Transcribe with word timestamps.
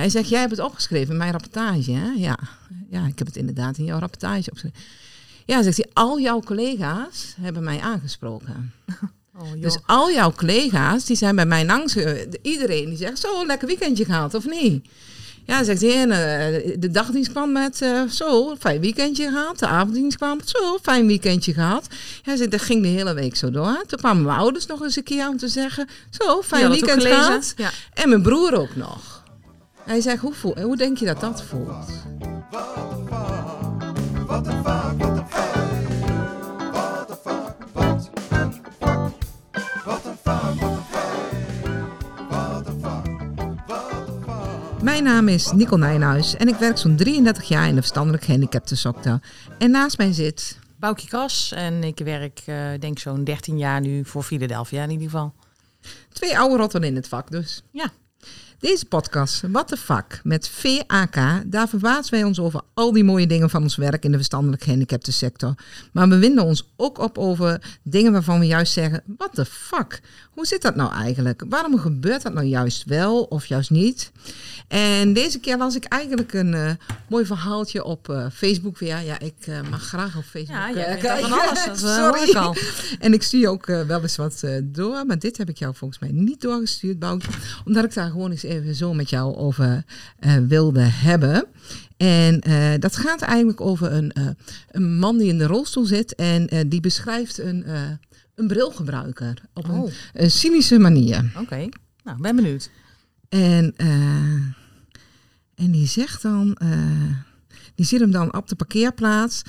Hij 0.00 0.08
zegt, 0.08 0.28
jij 0.28 0.38
hebt 0.40 0.50
het 0.50 0.60
opgeschreven 0.60 1.10
in 1.12 1.16
mijn 1.18 1.32
rapportage, 1.32 1.92
hè? 1.92 2.10
Ja. 2.16 2.38
ja, 2.90 3.06
ik 3.06 3.18
heb 3.18 3.26
het 3.26 3.36
inderdaad 3.36 3.78
in 3.78 3.84
jouw 3.84 3.98
rapportage 3.98 4.50
opgeschreven. 4.50 4.78
Ja, 5.46 5.62
zegt 5.62 5.76
hij, 5.76 5.86
al 5.92 6.20
jouw 6.20 6.40
collega's 6.40 7.34
hebben 7.40 7.64
mij 7.64 7.80
aangesproken. 7.80 8.72
Oh. 9.38 9.46
Dus 9.62 9.78
al 9.86 10.10
jouw 10.10 10.32
collega's, 10.32 11.04
die 11.04 11.16
zijn 11.16 11.36
bij 11.36 11.46
mij 11.46 11.64
langs. 11.66 11.92
ge- 11.92 12.28
Iedereen 12.42 12.88
die 12.88 12.96
zegt, 12.96 13.18
zo, 13.18 13.46
lekker 13.46 13.68
weekendje 13.68 14.04
gehad, 14.04 14.34
of 14.34 14.46
niet? 14.46 14.88
Ja, 15.46 15.64
zegt 15.64 15.80
hij, 15.80 15.94
en, 16.02 16.10
eh, 16.10 16.76
de 16.78 16.90
dagdienst 16.90 17.30
kwam 17.30 17.52
met, 17.52 17.82
eh, 17.82 18.02
zo, 18.08 18.56
fijn 18.58 18.80
weekendje 18.80 19.28
gehad. 19.30 19.58
De 19.58 19.66
avonddienst 19.66 20.16
kwam 20.16 20.36
met, 20.36 20.48
zo, 20.48 20.78
fijn 20.82 21.06
weekendje 21.06 21.52
gehad. 21.52 21.86
Ja, 22.22 22.36
zegt, 22.36 22.50
dat 22.50 22.62
ging 22.62 22.82
de 22.82 22.88
hele 22.88 23.14
week 23.14 23.36
zo 23.36 23.50
door. 23.50 23.84
Toen 23.86 23.98
kwamen 23.98 24.22
mijn 24.22 24.38
ouders 24.38 24.66
nog 24.66 24.82
eens 24.82 24.96
een 24.96 25.02
keer 25.02 25.28
om 25.28 25.36
te 25.36 25.48
zeggen, 25.48 25.88
zo, 26.10 26.42
fijn 26.42 26.62
Ja, 26.62 26.68
weekend 26.70 27.04
gehad. 27.04 27.54
Ja. 27.56 27.70
En 27.94 28.08
mijn 28.08 28.22
broer 28.22 28.54
ook 28.58 28.76
nog. 28.76 29.19
Hij 29.84 30.00
zegt, 30.00 30.20
hoe, 30.20 30.34
voel, 30.34 30.60
hoe 30.60 30.76
denk 30.76 30.98
je 30.98 31.04
dat 31.06 31.20
dat 31.20 31.42
voelt? 31.42 31.86
Wat 32.50 32.86
een 32.86 33.06
vaak, 33.08 34.26
wat 34.26 34.46
een 34.46 34.62
vaak. 34.62 35.00
Wat 35.02 35.16
een 35.16 35.26
wat 36.72 37.10
een 37.10 37.16
vaak. 37.22 37.52
Wat 37.72 38.04
een 38.04 39.12
wat 39.84 40.04
een 40.04 40.16
vaak. 40.22 40.64
Wat 42.28 44.08
een. 44.78 44.84
Mijn 44.84 45.04
naam 45.04 45.28
is 45.28 45.52
Nicole 45.52 45.80
Nijnhuis 45.80 46.36
en 46.36 46.48
ik 46.48 46.54
werk 46.56 46.78
zo'n 46.78 46.96
33 46.96 47.48
jaar 47.48 47.68
in 47.68 47.74
de 47.74 47.80
verstandelijk 47.80 48.24
gehandicaptensector. 48.24 49.20
En 49.58 49.70
naast 49.70 49.98
mij 49.98 50.12
zit... 50.12 50.58
Boukje 50.76 51.08
Kas 51.08 51.52
en 51.52 51.84
ik 51.84 51.98
werk 51.98 52.42
eh 52.46 52.56
denk 52.78 52.98
zo'n 52.98 53.24
13 53.24 53.58
jaar 53.58 53.80
nu 53.80 54.04
voor 54.04 54.22
Philadelphia 54.22 54.82
in 54.82 54.90
ieder 54.90 55.10
geval. 55.10 55.34
Twee 56.12 56.38
oude 56.38 56.56
rotten 56.56 56.82
in 56.82 56.96
het 56.96 57.08
vak 57.08 57.30
dus. 57.30 57.62
Ja. 57.70 57.90
Deze 58.60 58.86
podcast, 58.86 59.42
What 59.50 59.68
the 59.68 59.76
Fuck, 59.76 60.20
met 60.24 60.48
VAK, 60.48 61.14
daar 61.46 61.68
verbazen 61.68 62.10
wij 62.10 62.24
ons 62.24 62.40
over 62.40 62.60
al 62.74 62.92
die 62.92 63.04
mooie 63.04 63.26
dingen 63.26 63.50
van 63.50 63.62
ons 63.62 63.76
werk 63.76 64.04
in 64.04 64.10
de 64.10 64.16
verstandelijk 64.16 64.62
gehandicapte 64.62 65.12
sector. 65.12 65.54
Maar 65.92 66.08
we 66.08 66.18
winden 66.18 66.44
ons 66.44 66.70
ook 66.76 66.98
op 66.98 67.18
over 67.18 67.78
dingen 67.82 68.12
waarvan 68.12 68.38
we 68.38 68.46
juist 68.46 68.72
zeggen, 68.72 69.02
what 69.16 69.34
the 69.34 69.44
fuck, 69.44 70.00
hoe 70.30 70.46
zit 70.46 70.62
dat 70.62 70.76
nou 70.76 70.92
eigenlijk? 70.92 71.44
Waarom 71.48 71.78
gebeurt 71.78 72.22
dat 72.22 72.32
nou 72.34 72.46
juist 72.46 72.84
wel 72.84 73.22
of 73.22 73.46
juist 73.46 73.70
niet? 73.70 74.12
En 74.68 75.12
deze 75.12 75.40
keer 75.40 75.56
las 75.56 75.76
ik 75.76 75.84
eigenlijk 75.84 76.32
een 76.32 76.54
eh, 76.54 76.70
mooi 77.08 77.26
verhaaltje 77.26 77.84
op 77.84 78.08
eh, 78.08 78.26
Facebook 78.32 78.78
weer. 78.78 79.00
Ja, 79.00 79.18
ik 79.18 79.34
eh, 79.46 79.60
mag 79.70 79.82
graag 79.82 80.16
op 80.16 80.24
Facebook 80.24 80.56
Ja, 80.56 80.72
jij 80.72 81.20
van 81.20 81.32
alles, 81.32 81.64
dat 81.64 81.78
Sorry. 81.98 82.28
ik 82.28 82.36
al. 82.36 82.56
En 82.98 83.12
ik 83.12 83.22
stuur 83.22 83.48
ook 83.48 83.66
wel 83.66 84.02
eens 84.02 84.16
wat 84.16 84.44
door, 84.62 85.06
maar 85.06 85.18
dit 85.18 85.36
heb 85.36 85.48
ik 85.48 85.58
jou 85.58 85.74
volgens 85.74 86.00
mij 86.00 86.10
niet 86.12 86.40
doorgestuurd, 86.40 86.98
Boukje. 86.98 87.30
Omdat 87.64 87.84
ik 87.84 87.94
daar 87.94 88.10
gewoon 88.10 88.30
eens 88.30 88.44
even 88.50 88.74
zo 88.74 88.94
met 88.94 89.10
jou 89.10 89.36
over 89.36 89.84
eh, 90.18 90.36
wilde 90.36 90.80
hebben. 90.80 91.44
En 91.96 92.40
eh, 92.40 92.72
dat 92.78 92.96
gaat 92.96 93.20
eigenlijk 93.22 93.60
over 93.60 93.92
een, 93.92 94.12
eh, 94.12 94.26
een 94.70 94.98
man 94.98 95.18
die 95.18 95.28
in 95.28 95.38
de 95.38 95.46
rolstoel 95.46 95.84
zit 95.84 96.14
en 96.14 96.68
die 96.68 96.80
beschrijft 96.80 97.38
een, 97.38 97.64
een 98.34 98.46
brilgebruiker 98.46 99.42
op 99.54 99.68
een, 99.68 99.74
Oh, 99.74 99.90
een 100.12 100.30
cynische 100.30 100.78
manier. 100.78 101.32
oké. 101.38 101.68
Nou, 102.04 102.20
ben 102.20 102.36
benieuwd. 102.36 102.70
En, 103.28 103.74
en 105.54 105.70
die 105.70 105.86
zegt 105.86 106.22
dan, 106.22 106.58
die 107.74 107.86
ziet 107.86 108.00
hem 108.00 108.10
dan 108.10 108.34
op 108.34 108.48
de 108.48 108.54
parkeerplaats 108.54 109.42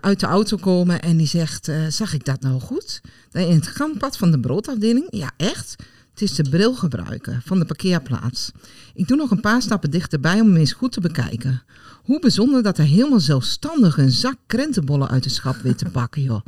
uit 0.00 0.20
de 0.20 0.26
auto 0.26 0.56
komen 0.56 1.00
en 1.02 1.16
die 1.16 1.26
zegt, 1.26 1.70
zag 1.88 2.14
ik 2.14 2.24
dat 2.24 2.40
nou 2.40 2.60
goed? 2.60 3.00
In 3.32 3.54
het 3.54 3.66
gangpad 3.66 4.16
van 4.16 4.30
de 4.30 4.40
broodafdeling, 4.40 5.06
ja 5.10 5.30
echt, 5.36 5.76
het 6.20 6.30
is 6.30 6.36
de 6.36 6.50
brilgebruiker 6.50 7.40
van 7.44 7.58
de 7.58 7.64
parkeerplaats. 7.64 8.50
Ik 8.94 9.08
doe 9.08 9.16
nog 9.16 9.30
een 9.30 9.40
paar 9.40 9.62
stappen 9.62 9.90
dichterbij 9.90 10.40
om 10.40 10.46
hem 10.46 10.56
eens 10.56 10.72
goed 10.72 10.92
te 10.92 11.00
bekijken. 11.00 11.62
Hoe 12.02 12.20
bijzonder 12.20 12.62
dat 12.62 12.76
hij 12.76 12.86
helemaal 12.86 13.20
zelfstandig 13.20 13.98
een 13.98 14.10
zak 14.10 14.36
krentenbollen 14.46 15.08
uit 15.08 15.22
de 15.22 15.28
schap 15.28 15.56
weet 15.56 15.78
te 15.78 15.90
pakken, 15.90 16.22
joh. 16.22 16.40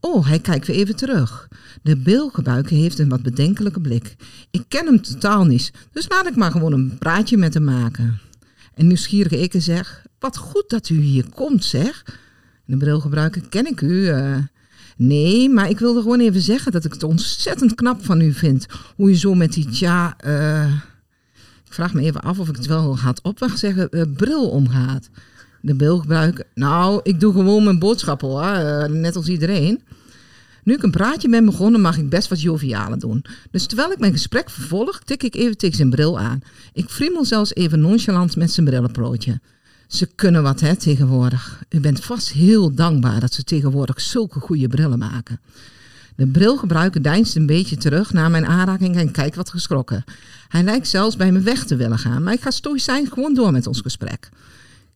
Oh, 0.00 0.26
hij 0.26 0.38
kijkt 0.38 0.66
weer 0.66 0.76
even 0.76 0.96
terug. 0.96 1.48
De 1.82 1.96
bilgebruiker 1.96 2.76
heeft 2.76 2.98
een 2.98 3.08
wat 3.08 3.22
bedenkelijke 3.22 3.80
blik. 3.80 4.16
Ik 4.50 4.64
ken 4.68 4.86
hem 4.86 5.02
totaal 5.02 5.44
niet, 5.44 5.72
dus 5.92 6.08
laat 6.08 6.26
ik 6.26 6.36
maar 6.36 6.50
gewoon 6.50 6.72
een 6.72 6.98
praatje 6.98 7.36
met 7.36 7.54
hem 7.54 7.64
maken. 7.64 8.20
En 8.74 8.86
nieuwsgierige 8.86 9.38
ik 9.38 9.54
zeg, 9.56 10.06
wat 10.18 10.36
goed 10.36 10.64
dat 10.68 10.88
u 10.88 11.00
hier 11.00 11.24
komt, 11.34 11.64
zeg. 11.64 12.04
De 12.64 12.76
brilgebruiker, 12.76 13.48
ken 13.48 13.66
ik 13.66 13.80
u? 13.80 14.08
eh? 14.08 14.36
Nee, 14.96 15.48
maar 15.48 15.70
ik 15.70 15.78
wilde 15.78 16.00
gewoon 16.02 16.20
even 16.20 16.40
zeggen 16.40 16.72
dat 16.72 16.84
ik 16.84 16.92
het 16.92 17.02
ontzettend 17.02 17.74
knap 17.74 18.04
van 18.04 18.20
u 18.20 18.32
vind. 18.32 18.66
Hoe 18.96 19.10
je 19.10 19.16
zo 19.16 19.34
met 19.34 19.52
die, 19.52 19.68
tja, 19.68 20.14
eh, 20.18 20.72
ik 21.64 21.72
vraag 21.72 21.94
me 21.94 22.02
even 22.02 22.20
af 22.20 22.38
of 22.38 22.48
ik 22.48 22.56
het 22.56 22.66
wel 22.66 22.98
had 22.98 23.22
op 23.22 23.48
zeggen, 23.54 23.90
eh, 23.90 24.02
bril 24.16 24.48
omgaat. 24.48 25.08
De 25.60 25.76
brilgebruiker, 25.76 26.44
nou, 26.54 27.00
ik 27.02 27.20
doe 27.20 27.32
gewoon 27.32 27.64
mijn 27.64 27.78
boodschappen 27.78 28.28
hoor, 28.28 28.42
eh, 28.42 28.88
net 28.88 29.16
als 29.16 29.28
iedereen. 29.28 29.82
Nu 30.66 30.74
ik 30.74 30.82
een 30.82 30.90
praatje 30.90 31.28
ben 31.28 31.44
begonnen, 31.44 31.80
mag 31.80 31.98
ik 31.98 32.08
best 32.08 32.28
wat 32.28 32.40
jovialer 32.40 32.98
doen. 32.98 33.24
Dus 33.50 33.66
terwijl 33.66 33.92
ik 33.92 33.98
mijn 33.98 34.12
gesprek 34.12 34.50
vervolg, 34.50 35.00
tik 35.04 35.22
ik 35.22 35.34
even 35.34 35.56
tegen 35.56 35.76
zijn 35.76 35.90
bril 35.90 36.18
aan. 36.18 36.40
Ik 36.72 36.88
friemel 36.88 37.24
zelfs 37.24 37.54
even 37.54 37.80
nonchalant 37.80 38.36
met 38.36 38.52
zijn 38.52 38.66
brillenprootje. 38.66 39.40
Ze 39.86 40.06
kunnen 40.06 40.42
wat, 40.42 40.60
hè, 40.60 40.76
tegenwoordig. 40.76 41.64
U 41.68 41.80
bent 41.80 42.04
vast 42.04 42.32
heel 42.32 42.74
dankbaar 42.74 43.20
dat 43.20 43.32
ze 43.32 43.44
tegenwoordig 43.44 44.00
zulke 44.00 44.40
goede 44.40 44.68
brillen 44.68 44.98
maken. 44.98 45.40
De 46.16 46.26
brilgebruiker 46.26 47.02
deinst 47.02 47.36
een 47.36 47.46
beetje 47.46 47.76
terug 47.76 48.12
na 48.12 48.28
mijn 48.28 48.46
aanraking 48.46 48.96
en 48.96 49.10
kijkt 49.10 49.36
wat 49.36 49.50
geschrokken. 49.50 50.04
Hij 50.48 50.62
lijkt 50.62 50.88
zelfs 50.88 51.16
bij 51.16 51.32
me 51.32 51.40
weg 51.40 51.64
te 51.64 51.76
willen 51.76 51.98
gaan, 51.98 52.22
maar 52.22 52.32
ik 52.32 52.40
ga 52.40 52.50
stoïcijn 52.50 53.08
gewoon 53.08 53.34
door 53.34 53.52
met 53.52 53.66
ons 53.66 53.80
gesprek. 53.80 54.28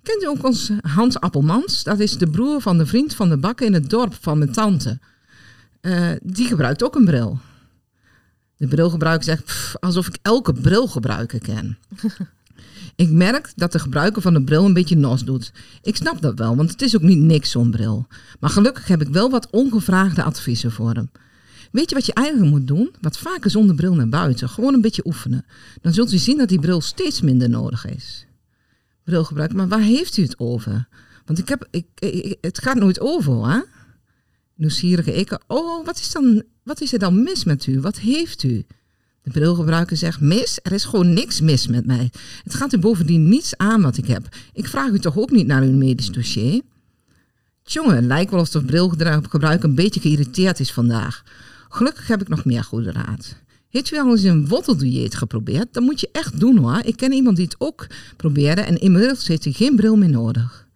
Kent 0.03 0.23
u 0.23 0.27
ook 0.27 0.45
ons 0.45 0.71
Hans 0.81 1.21
Appelmans? 1.21 1.83
Dat 1.83 1.99
is 1.99 2.19
de 2.19 2.31
broer 2.31 2.61
van 2.61 2.79
de 2.79 2.87
vriend 2.87 3.15
van 3.15 3.29
de 3.29 3.37
bakker 3.37 3.67
in 3.67 3.73
het 3.73 3.91
dorp 3.91 4.17
van 4.21 4.39
mijn 4.39 4.53
tante. 4.53 4.99
Eh, 5.81 6.11
die 6.23 6.47
gebruikt 6.47 6.85
ook 6.85 6.95
een 6.95 7.05
bril. 7.05 7.39
De 8.57 8.67
brilgebruiker 8.67 9.25
zegt, 9.25 9.45
"Pff, 9.45 9.77
alsof 9.77 10.07
ik 10.07 10.19
elke 10.23 10.53
brilgebruiker 10.53 11.39
ken. 11.39 11.79
Ik 13.01 13.11
merk 13.11 13.53
dat 13.57 13.73
de 13.73 13.79
gebruiker 13.79 14.23
van 14.23 14.35
de 14.35 14.43
bril 14.43 14.65
een 14.65 14.73
beetje 14.73 14.97
nos 14.97 15.25
doet. 15.25 15.53
Ik 15.83 15.97
snap 15.97 16.21
dat 16.21 16.39
wel, 16.39 16.57
want 16.57 16.71
het 16.71 16.83
is 16.83 16.97
ook 16.97 17.03
niet 17.03 17.19
niks 17.19 17.51
zo'n 17.51 17.71
bril. 17.71 18.07
Maar 18.41 18.51
gelukkig 18.51 18.87
heb 18.87 19.01
ik 19.01 19.09
wel 19.09 19.31
wat 19.31 19.51
ongevraagde 19.51 20.23
adviezen 20.23 20.73
voor 20.73 20.93
hem. 20.93 21.11
Weet 21.73 21.89
je 21.89 21.95
wat 21.95 22.07
je 22.07 22.15
eigenlijk 22.15 22.51
moet 22.51 22.67
doen? 22.67 22.91
Wat 23.01 23.19
vaker 23.19 23.51
zonder 23.51 23.77
bril 23.77 23.95
naar 23.95 24.09
buiten. 24.09 24.49
Gewoon 24.49 24.75
een 24.75 24.81
beetje 24.81 25.07
oefenen. 25.07 25.47
Dan 25.81 25.93
zult 25.93 26.13
u 26.13 26.17
zien 26.17 26.39
dat 26.39 26.49
die 26.49 26.61
bril 26.61 26.81
steeds 26.81 27.21
minder 27.21 27.49
nodig 27.49 27.87
is. 27.87 28.27
Brilgebruiker, 29.05 29.57
maar 29.57 29.69
waar 29.69 29.81
heeft 29.81 30.17
u 30.17 30.23
het 30.23 30.39
over? 30.39 30.89
Want 31.25 31.39
ik 31.39 31.49
heb, 31.49 31.69
ik, 31.71 32.37
het 32.41 32.63
gaat 32.63 32.77
nooit 32.77 33.01
over 33.01 33.33
hoor. 33.33 33.67
Nieuwsgierige 34.55 35.15
ik, 35.15 35.39
oh, 35.47 35.87
wat 35.87 35.99
is, 35.99 36.13
dan, 36.13 36.43
wat 36.63 36.81
is 36.81 36.93
er 36.93 36.99
dan 36.99 37.23
mis 37.23 37.45
met 37.45 37.67
u? 37.67 37.81
Wat 37.81 37.99
heeft 37.99 38.43
u? 38.43 38.67
De 39.23 39.31
brilgebruiker 39.31 39.97
zegt, 39.97 40.21
mis? 40.21 40.59
Er 40.63 40.73
is 40.73 40.85
gewoon 40.85 41.13
niks 41.13 41.41
mis 41.41 41.67
met 41.67 41.87
mij. 41.87 42.11
Het 42.43 42.55
gaat 42.55 42.73
u 42.73 42.79
bovendien 42.79 43.29
niets 43.29 43.57
aan 43.57 43.83
wat 43.83 43.97
ik 43.97 44.07
heb. 44.07 44.29
Ik 44.53 44.69
vraag 44.69 44.91
u 44.91 44.99
toch 44.99 45.19
ook 45.19 45.31
niet 45.31 45.47
naar 45.47 45.63
uw 45.63 45.77
medisch 45.77 46.11
dossier? 46.11 46.61
Tjonge, 47.63 47.95
het 47.95 48.05
lijkt 48.05 48.31
wel 48.31 48.41
of 48.41 48.49
de 48.49 48.65
brilgebruiker 48.65 49.69
een 49.69 49.75
beetje 49.75 50.01
geïrriteerd 50.01 50.61
is 50.61 50.73
vandaag. 50.73 51.23
Gelukkig 51.69 52.07
heb 52.07 52.21
ik 52.21 52.29
nog 52.29 52.45
meer 52.45 52.65
goede 52.65 52.93
raad. 52.93 53.37
Heeft 53.69 53.93
u 53.93 53.99
al 53.99 54.11
eens 54.11 54.23
een 54.23 54.49
worteldieet 54.49 55.15
geprobeerd? 55.15 55.73
Dat 55.73 55.83
moet 55.83 56.01
je 56.01 56.09
echt 56.13 56.41
doen 56.41 56.57
hoor. 56.57 56.81
Ik 56.85 56.97
ken 56.97 57.13
iemand 57.13 57.37
die 57.37 57.45
het 57.45 57.57
ook 57.59 57.87
probeerde 58.17 58.61
en 58.61 58.81
inmiddels 58.81 59.29
heeft 59.29 59.45
hij 59.45 59.53
geen 59.53 59.77
bril 59.77 59.97
meer 59.97 60.11
nodig. 60.11 60.69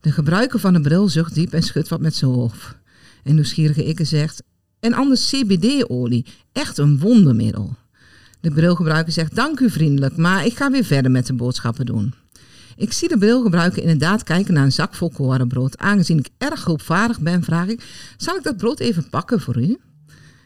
De 0.00 0.12
gebruiker 0.12 0.60
van 0.60 0.72
de 0.72 0.80
bril 0.80 1.08
zucht 1.08 1.34
diep 1.34 1.52
en 1.52 1.62
schudt 1.62 1.88
wat 1.88 2.00
met 2.00 2.14
zijn 2.14 2.30
hoofd. 2.30 2.76
En 3.22 3.34
nieuwsgierige 3.34 3.84
ikke 3.84 4.04
zegt, 4.04 4.42
en 4.80 4.92
anders 4.92 5.28
CBD-olie, 5.30 6.26
echt 6.52 6.78
een 6.78 6.98
wondermiddel. 6.98 7.76
De 8.40 8.50
brilgebruiker 8.50 9.12
zegt, 9.12 9.34
dank 9.34 9.60
u 9.60 9.70
vriendelijk, 9.70 10.16
maar 10.16 10.46
ik 10.46 10.56
ga 10.56 10.70
weer 10.70 10.84
verder 10.84 11.10
met 11.10 11.26
de 11.26 11.32
boodschappen 11.32 11.86
doen. 11.86 12.14
Ik 12.76 12.92
zie 12.92 13.08
de 13.08 13.18
brilgebruiker 13.18 13.82
inderdaad 13.82 14.22
kijken 14.22 14.54
naar 14.54 14.64
een 14.64 14.72
zak 14.72 14.94
vol 14.94 15.10
korenbrood. 15.10 15.78
Aangezien 15.78 16.18
ik 16.18 16.28
erg 16.38 16.64
hulpvaardig 16.64 17.20
ben, 17.20 17.42
vraag 17.42 17.66
ik, 17.66 17.84
zal 18.16 18.36
ik 18.36 18.42
dat 18.42 18.56
brood 18.56 18.80
even 18.80 19.08
pakken 19.08 19.40
voor 19.40 19.56
u? 19.56 19.78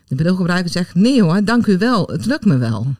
De 0.06 0.14
brilgebruiker 0.14 0.70
zegt, 0.70 0.94
nee 0.94 1.22
hoor, 1.22 1.44
dank 1.44 1.66
u 1.66 1.78
wel, 1.78 2.06
het 2.06 2.26
lukt 2.26 2.44
me 2.44 2.56
wel. 2.56 2.94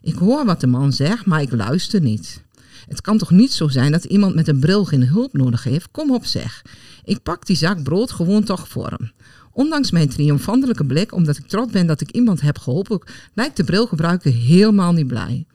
Ik 0.00 0.14
hoor 0.14 0.44
wat 0.44 0.60
de 0.60 0.66
man 0.66 0.92
zegt, 0.92 1.26
maar 1.26 1.42
ik 1.42 1.52
luister 1.52 2.00
niet. 2.00 2.42
Het 2.88 3.00
kan 3.00 3.18
toch 3.18 3.30
niet 3.30 3.52
zo 3.52 3.68
zijn 3.68 3.92
dat 3.92 4.04
iemand 4.04 4.34
met 4.34 4.48
een 4.48 4.60
bril 4.60 4.84
geen 4.84 5.08
hulp 5.08 5.32
nodig 5.32 5.64
heeft? 5.64 5.90
Kom 5.90 6.12
op 6.12 6.24
zeg. 6.24 6.62
Ik 7.04 7.22
pak 7.22 7.46
die 7.46 7.56
zak 7.56 7.82
brood 7.82 8.12
gewoon 8.12 8.44
toch 8.44 8.68
voor 8.68 8.88
hem. 8.88 9.12
Ondanks 9.54 9.90
mijn 9.90 10.08
triomfantelijke 10.08 10.84
blik, 10.84 11.12
omdat 11.12 11.36
ik 11.36 11.46
trots 11.46 11.72
ben 11.72 11.86
dat 11.86 12.00
ik 12.00 12.10
iemand 12.10 12.40
heb 12.40 12.58
geholpen, 12.58 13.00
lijkt 13.34 13.56
de 13.56 13.64
brilgebruiker 13.64 14.32
helemaal 14.32 14.92
niet 14.92 15.06
blij. 15.06 15.46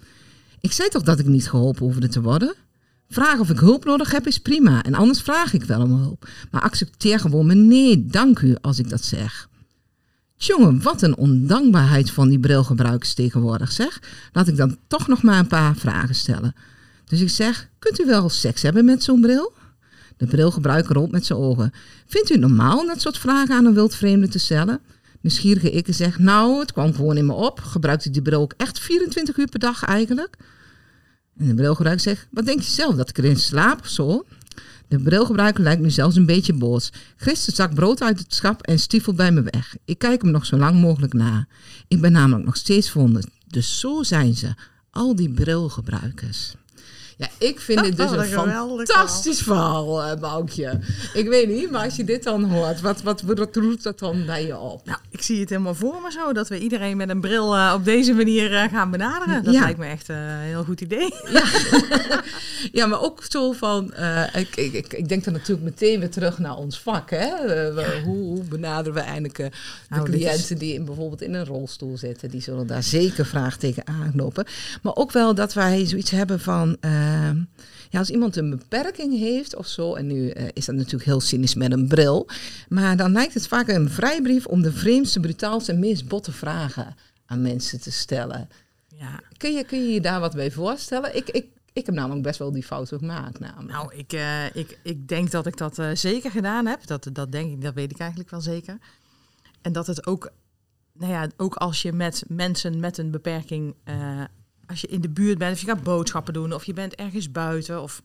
Ik 0.59 0.71
zei 0.71 0.89
toch 0.89 1.03
dat 1.03 1.19
ik 1.19 1.25
niet 1.25 1.49
geholpen 1.49 1.85
hoefde 1.85 2.07
te 2.07 2.21
worden? 2.21 2.55
Vragen 3.09 3.39
of 3.39 3.49
ik 3.49 3.59
hulp 3.59 3.85
nodig 3.85 4.11
heb 4.11 4.27
is 4.27 4.39
prima 4.39 4.83
en 4.83 4.93
anders 4.93 5.21
vraag 5.21 5.53
ik 5.53 5.63
wel 5.63 5.81
om 5.81 5.91
hulp. 5.91 6.29
Maar 6.51 6.61
accepteer 6.61 7.19
gewoon 7.19 7.45
mijn 7.45 7.67
nee, 7.67 8.05
dank 8.05 8.39
u 8.39 8.55
als 8.61 8.79
ik 8.79 8.89
dat 8.89 9.03
zeg. 9.03 9.49
Tjonge, 10.37 10.77
wat 10.77 11.01
een 11.01 11.17
ondankbaarheid 11.17 12.11
van 12.11 12.29
die 12.29 12.39
brilgebruikers 12.39 13.13
tegenwoordig 13.13 13.71
zeg. 13.71 14.01
Laat 14.31 14.47
ik 14.47 14.57
dan 14.57 14.77
toch 14.87 15.07
nog 15.07 15.23
maar 15.23 15.39
een 15.39 15.47
paar 15.47 15.75
vragen 15.75 16.15
stellen. 16.15 16.55
Dus 17.05 17.21
ik 17.21 17.29
zeg, 17.29 17.69
kunt 17.79 18.01
u 18.01 18.05
wel 18.05 18.29
seks 18.29 18.61
hebben 18.61 18.85
met 18.85 19.03
zo'n 19.03 19.21
bril? 19.21 19.53
De 20.19 20.25
brilgebruiker 20.25 20.95
rolt 20.95 21.11
met 21.11 21.25
zijn 21.25 21.39
ogen. 21.39 21.71
Vindt 22.05 22.29
u 22.29 22.33
het 22.33 22.41
normaal 22.41 22.85
dat 22.85 23.01
soort 23.01 23.17
vragen 23.17 23.55
aan 23.55 23.65
een 23.65 23.73
wildvreemde 23.73 24.27
te 24.27 24.39
stellen? 24.39 24.79
Nieuwsgierige 25.21 25.71
ik 25.71 25.87
zeg, 25.89 26.19
nou, 26.19 26.59
het 26.59 26.71
kwam 26.71 26.93
gewoon 26.93 27.17
in 27.17 27.25
me 27.25 27.33
op. 27.33 27.59
Gebruikt 27.59 28.05
u 28.05 28.09
die 28.09 28.21
bril 28.21 28.41
ook 28.41 28.53
echt 28.57 28.79
24 28.79 29.37
uur 29.37 29.47
per 29.47 29.59
dag 29.59 29.83
eigenlijk? 29.83 30.37
En 31.37 31.47
de 31.47 31.53
brilgebruiker 31.53 32.03
zegt, 32.03 32.27
wat 32.31 32.45
denk 32.45 32.59
je 32.59 32.71
zelf, 32.71 32.95
dat 32.95 33.09
ik 33.09 33.17
erin 33.17 33.37
slaap 33.37 33.85
zo? 33.85 34.25
De 34.87 34.99
brilgebruiker 34.99 35.63
lijkt 35.63 35.81
nu 35.81 35.89
zelfs 35.89 36.15
een 36.15 36.25
beetje 36.25 36.53
boos. 36.53 36.91
Een 37.17 37.35
zak 37.35 37.73
brood 37.73 38.01
uit 38.01 38.19
het 38.19 38.33
schap 38.33 38.61
en 38.61 38.79
stiefelt 38.79 39.15
bij 39.15 39.31
me 39.31 39.41
weg. 39.41 39.75
Ik 39.85 39.97
kijk 39.97 40.21
hem 40.21 40.31
nog 40.31 40.45
zo 40.45 40.57
lang 40.57 40.81
mogelijk 40.81 41.13
na. 41.13 41.47
Ik 41.87 42.01
ben 42.01 42.11
namelijk 42.11 42.45
nog 42.45 42.57
steeds 42.57 42.89
verwonderd. 42.89 43.27
Dus 43.47 43.79
zo 43.79 44.03
zijn 44.03 44.35
ze, 44.35 44.53
al 44.91 45.15
die 45.15 45.33
brilgebruikers. 45.33 46.55
Ja, 47.19 47.27
ik 47.37 47.59
vind 47.59 47.83
dit 47.83 47.97
dus 47.97 48.11
een 48.17 48.25
fantastisch 48.27 49.41
verhaal, 49.41 50.17
Boukje. 50.19 50.79
Ik 51.13 51.27
weet 51.27 51.47
niet, 51.47 51.71
maar 51.71 51.83
als 51.83 51.95
je 51.95 52.03
dit 52.03 52.23
dan 52.23 52.43
hoort, 52.43 52.81
wat, 52.81 53.01
wat, 53.01 53.21
wat 53.21 53.55
roept 53.55 53.83
dat 53.83 53.99
dan 53.99 54.25
bij 54.25 54.45
je 54.45 54.57
op? 54.57 54.85
Nou, 54.85 54.97
ik 55.09 55.21
zie 55.21 55.39
het 55.39 55.49
helemaal 55.49 55.75
voor 55.75 56.01
me 56.03 56.11
zo. 56.11 56.33
Dat 56.33 56.47
we 56.47 56.59
iedereen 56.59 56.97
met 56.97 57.09
een 57.09 57.21
bril 57.21 57.55
eh, 57.55 57.73
op 57.75 57.85
deze 57.85 58.13
manier 58.13 58.53
eh, 58.55 58.71
gaan 58.71 58.91
benaderen. 58.91 59.43
Dat 59.43 59.53
Ja. 59.53 59.59
lijkt 59.59 59.77
me 59.79 59.85
echt 59.85 60.09
een 60.09 60.27
heel 60.27 60.63
goed 60.63 60.81
idee. 60.81 61.13
Ja, 62.71 62.85
maar 62.87 63.01
ook 63.01 63.23
zo 63.29 63.51
van, 63.51 63.93
ik, 64.33 64.55
ik, 64.55 64.93
ik, 64.93 65.09
denk 65.09 65.23
dan 65.23 65.33
natuurlijk 65.33 65.63
meteen 65.63 65.99
weer 65.99 66.09
terug 66.09 66.39
naar 66.39 66.55
ons 66.55 66.79
vak. 66.79 67.09
Hè? 67.09 67.29
We- 67.73 68.01
hoe, 68.05 68.17
hoe 68.17 68.43
benaderen 68.43 68.93
we 68.93 68.99
eigenlijk 68.99 69.35
de 69.35 69.51
Nou, 69.89 70.03
is- 70.03 70.09
cliënten 70.15 70.57
die 70.57 70.73
in, 70.73 70.85
bijvoorbeeld 70.85 71.21
in 71.21 71.33
een 71.33 71.45
rolstoel 71.45 71.97
zitten? 71.97 72.29
Die 72.29 72.41
zullen 72.41 72.67
daar 72.67 72.83
zeker 72.83 73.25
vraagteken 73.25 73.87
aanknopen. 73.87 74.45
Maar 74.81 74.95
ook 74.95 75.11
wel 75.11 75.35
dat 75.35 75.53
wij 75.53 75.85
zoiets 75.85 76.11
hebben 76.11 76.39
van, 76.39 76.77
ja, 77.89 77.99
als 77.99 78.09
iemand 78.09 78.35
een 78.35 78.49
beperking 78.49 79.17
heeft 79.17 79.55
of 79.55 79.67
zo, 79.67 79.95
en 79.95 80.07
nu 80.07 80.29
eh, 80.29 80.47
is 80.53 80.65
dat 80.65 80.75
natuurlijk 80.75 81.03
heel 81.03 81.21
cynisch 81.21 81.55
met 81.55 81.71
een 81.71 81.87
bril, 81.87 82.27
maar 82.67 82.97
dan 82.97 83.11
lijkt 83.11 83.33
het 83.33 83.47
vaak 83.47 83.67
een 83.67 83.89
vrijbrief 83.89 84.45
om 84.45 84.61
de 84.61 84.71
vreemdste, 84.71 85.19
brutaalste 85.19 85.71
en 85.71 85.79
meest 85.79 86.07
botte 86.07 86.31
vragen 86.31 86.95
aan 87.25 87.41
mensen 87.41 87.81
te 87.81 87.91
stellen. 87.91 88.49
Ja. 88.87 89.19
Kun 89.37 89.53
je, 89.53 89.63
kun 89.63 89.79
je 89.79 89.93
je 89.93 90.01
daar 90.01 90.19
wat 90.19 90.35
bij 90.35 90.51
voorstellen? 90.51 91.15
Ik, 91.15 91.29
ik, 91.29 91.45
ik 91.73 91.85
heb 91.85 91.95
namelijk 91.95 92.23
best 92.23 92.39
wel 92.39 92.51
die 92.51 92.63
fout 92.63 92.87
gemaakt. 92.87 93.39
Namelijk. 93.39 93.71
Nou, 93.71 93.95
ik, 93.95 94.13
eh, 94.13 94.55
ik, 94.55 94.79
ik 94.83 95.07
denk 95.07 95.31
dat 95.31 95.45
ik 95.45 95.57
dat 95.57 95.79
eh, 95.79 95.89
zeker 95.93 96.31
gedaan 96.31 96.65
heb. 96.65 96.85
Dat, 96.85 97.09
dat 97.13 97.31
denk 97.31 97.51
ik, 97.51 97.61
dat 97.61 97.73
weet 97.73 97.91
ik 97.91 97.99
eigenlijk 97.99 98.29
wel 98.29 98.41
zeker. 98.41 98.77
En 99.61 99.71
dat 99.71 99.87
het 99.87 100.07
ook, 100.07 100.31
nou 100.93 101.11
ja, 101.11 101.27
ook 101.37 101.55
als 101.55 101.81
je 101.81 101.93
met 101.93 102.23
mensen 102.27 102.79
met 102.79 102.97
een 102.97 103.11
beperking, 103.11 103.75
eh, 103.83 104.23
als 104.69 104.81
je 104.81 104.87
in 104.87 105.01
de 105.01 105.09
buurt 105.09 105.37
bent, 105.37 105.53
of 105.53 105.59
je 105.59 105.67
gaat 105.67 105.83
boodschappen 105.83 106.33
doen, 106.33 106.53
of 106.53 106.63
je 106.63 106.73
bent 106.73 106.95
ergens 106.95 107.31
buiten, 107.31 107.81
of 107.81 108.01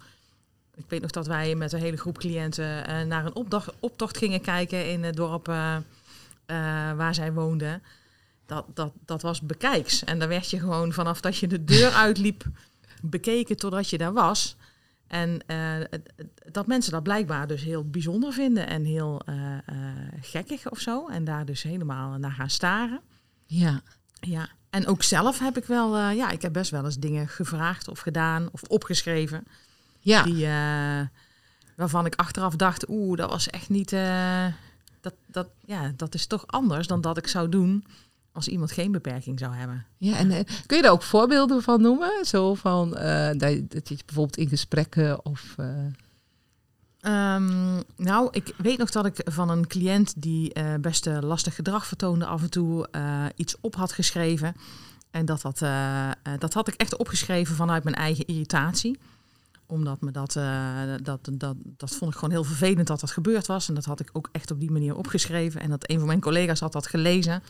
ik 0.75 0.85
weet 0.89 1.01
nog 1.01 1.11
dat 1.11 1.27
wij 1.27 1.55
met 1.55 1.73
een 1.73 1.81
hele 1.81 1.97
groep 1.97 2.19
cliënten 2.19 2.87
eh, 2.87 3.03
naar 3.03 3.25
een 3.25 3.35
opdag, 3.35 3.75
optocht 3.81 4.19
gingen 4.19 4.41
kijken 4.41 4.91
in 4.91 5.03
het 5.03 5.17
dorp 5.17 5.49
eh, 5.49 5.77
eh, 5.77 5.83
waar 6.97 7.15
zij 7.15 7.33
woonden. 7.33 7.83
Dat, 8.47 8.67
dat, 8.75 8.93
dat 9.05 9.23
was 9.23 9.41
bekijks. 9.41 10.05
En 10.05 10.19
daar 10.19 10.29
werd 10.29 10.51
je 10.51 10.59
gewoon 10.59 10.93
vanaf 10.93 11.21
dat 11.21 11.37
je 11.37 11.47
de 11.47 11.65
deur 11.65 11.91
uitliep 12.07 12.45
bekeken 13.03 13.57
totdat 13.57 13.91
je 13.91 13.99
daar 13.99 14.13
was. 14.13 14.57
En 15.07 15.41
dat 16.51 16.67
mensen 16.67 16.93
dat 16.93 17.03
blijkbaar 17.03 17.47
dus 17.47 17.63
heel 17.63 17.85
bijzonder 17.91 18.33
vinden 18.33 18.67
en 18.67 18.85
heel 18.85 19.23
gekkig 20.21 20.71
of 20.71 20.79
zo. 20.79 21.09
En 21.09 21.25
daar 21.25 21.45
dus 21.45 21.63
helemaal 21.63 22.19
naar 22.19 22.33
gaan 22.33 22.51
staren. 22.51 23.01
Ja. 23.45 23.83
Ja. 24.21 24.49
En 24.71 24.87
ook 24.87 25.03
zelf 25.03 25.39
heb 25.39 25.57
ik 25.57 25.65
wel, 25.65 25.97
eh, 25.97 26.17
ja, 26.17 26.31
ik 26.31 26.43
heb 26.43 26.53
best 26.53 26.71
wel 26.71 26.85
eens 26.85 26.99
dingen 26.99 27.29
gevraagd 27.29 27.89
of 27.89 27.99
gedaan 27.99 28.49
of 28.53 28.63
opgeschreven. 28.63 29.45
Ja. 30.01 30.23
Die, 30.23 30.47
eh, 30.47 31.01
waarvan 31.77 32.07
ik 32.07 32.15
achteraf 32.15 32.57
dacht, 32.57 32.89
oeh, 32.89 33.17
dat 33.17 33.31
was 33.31 33.51
echt 33.51 33.69
niet, 33.69 33.93
eh, 33.93 34.47
dat, 35.01 35.15
dat, 35.27 35.49
ja, 35.65 35.93
dat 35.97 36.15
is 36.15 36.27
toch 36.27 36.47
anders 36.47 36.87
dan 36.87 37.01
dat 37.01 37.17
ik 37.17 37.27
zou 37.27 37.49
doen 37.49 37.85
als 38.33 38.49
iemand 38.49 38.73
geen 38.73 38.93
beperking 38.93 39.39
zou 39.39 39.55
hebben. 39.55 39.87
ja 39.99 40.17
en, 40.17 40.29
kun 40.67 40.77
je 40.77 40.83
daar 40.83 40.93
ook 40.93 41.03
voorbeelden 41.03 41.63
van 41.63 41.81
noemen? 41.81 42.25
Zo 42.25 42.55
van 42.55 42.91
dat, 42.91 43.51
je- 43.51 43.65
dat 43.69 43.89
je 43.89 43.97
bijvoorbeeld 44.07 44.37
in 44.37 44.49
gesprekken 44.49 45.25
of. 45.25 45.55
Eh, 47.05 47.25
Ehm, 47.35 47.83
nou, 47.97 48.29
ik 48.31 48.55
weet 48.57 48.79
nog 48.79 48.91
dat 48.91 49.07
ik 49.07 49.21
van 49.25 49.51
een 49.51 49.67
cliënt 49.67 50.15
die 50.17 50.53
eh, 50.53 50.75
best 50.81 51.07
eh, 51.07 51.19
lastig 51.21 51.55
gedrag 51.55 51.87
vertoonde 51.87 52.27
af 52.27 52.43
en 52.43 52.51
toe 52.51 52.89
eh, 52.91 53.25
iets 53.37 53.57
op 53.61 53.75
had 53.75 53.93
geschreven. 53.93 54.55
En 55.11 55.25
dat, 55.25 55.63
eh, 55.63 56.11
dat 56.39 56.55
had 56.55 56.69
ik 56.69 56.75
echt 56.75 56.97
opgeschreven 56.97 57.57
vanuit 57.57 57.85
mijn 57.85 57.97
eigen 57.97 58.27
irritatie. 58.27 58.99
Omdat 59.67 60.01
me 60.01 60.11
dat, 60.11 60.33
dat, 61.03 61.29
dat, 61.33 61.57
dat 61.63 61.91
vond 61.91 62.11
ik 62.11 62.17
gewoon 62.17 62.35
heel 62.35 62.45
vervelend 62.45 62.87
dat 62.87 63.01
dat 63.01 63.11
gebeurd 63.11 63.47
was. 63.47 63.69
En 63.69 63.75
dat 63.75 63.85
had 63.85 64.01
ik 64.01 64.11
ook 64.13 64.29
echt 64.33 64.51
op 64.51 64.61
die 64.61 64.71
manier 64.71 64.97
opgeschreven. 64.97 65.61
En 65.61 65.71
dat 65.71 65.91
een 65.91 65.99
van 65.99 66.07
mijn 66.07 66.21
collega's 66.21 66.61
had 66.61 66.73
dat 66.73 66.87
gelezen. 66.87 67.43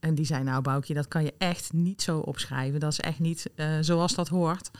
En 0.00 0.14
die 0.14 0.24
zei, 0.24 0.42
nou 0.42 0.62
Boukje, 0.62 0.94
dat 0.94 1.08
kan 1.08 1.24
je 1.24 1.34
echt 1.38 1.72
niet 1.72 2.02
zo 2.02 2.18
opschrijven. 2.18 2.80
Dat 2.80 2.92
is 2.92 3.00
echt 3.00 3.18
niet 3.18 3.50
zoals 3.80 4.14
dat 4.14 4.28
hoort. 4.28 4.70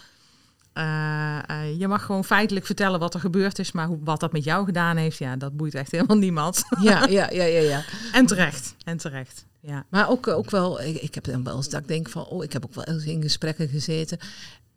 Eh, 0.76 1.38
eh, 1.46 1.78
je 1.78 1.88
mag 1.88 2.05
gewoon 2.05 2.25
feitelijk 2.25 2.67
vertellen 2.67 2.99
wat 3.00 3.14
er 3.14 3.20
gebeurd 3.20 3.58
is, 3.58 3.73
maar 3.73 3.87
hoe, 3.87 3.99
wat 4.05 4.20
dat 4.20 4.32
met 4.32 4.44
jou 4.44 4.64
gedaan 4.64 4.96
heeft, 4.96 5.19
ja, 5.19 5.37
dat 5.37 5.56
boeit 5.56 5.75
echt 5.75 5.90
helemaal 5.90 6.17
niemand. 6.26 6.62
ja, 6.81 7.06
ja, 7.06 7.31
ja, 7.31 7.44
ja, 7.44 7.61
ja. 7.61 7.84
en 8.12 8.26
terecht, 8.26 8.75
en 8.84 8.96
terecht. 8.96 9.44
Ja. 9.61 9.84
Maar 9.88 10.08
ook, 10.11 10.28
ook 10.28 10.50
wel, 10.50 10.81
ik, 10.81 10.96
ik 10.96 11.14
heb 11.14 11.25
dan 11.25 11.44
wel 11.44 11.56
eens 11.56 11.69
dat 11.69 11.81
ik 11.81 11.88
denk 11.88 12.08
van, 12.08 12.25
oh, 12.26 12.44
ik 12.44 12.52
heb 12.52 12.64
ook 12.64 12.75
wel 12.75 12.84
eens 12.84 13.05
in 13.05 13.23
gesprekken 13.23 13.69
gezeten. 13.69 14.19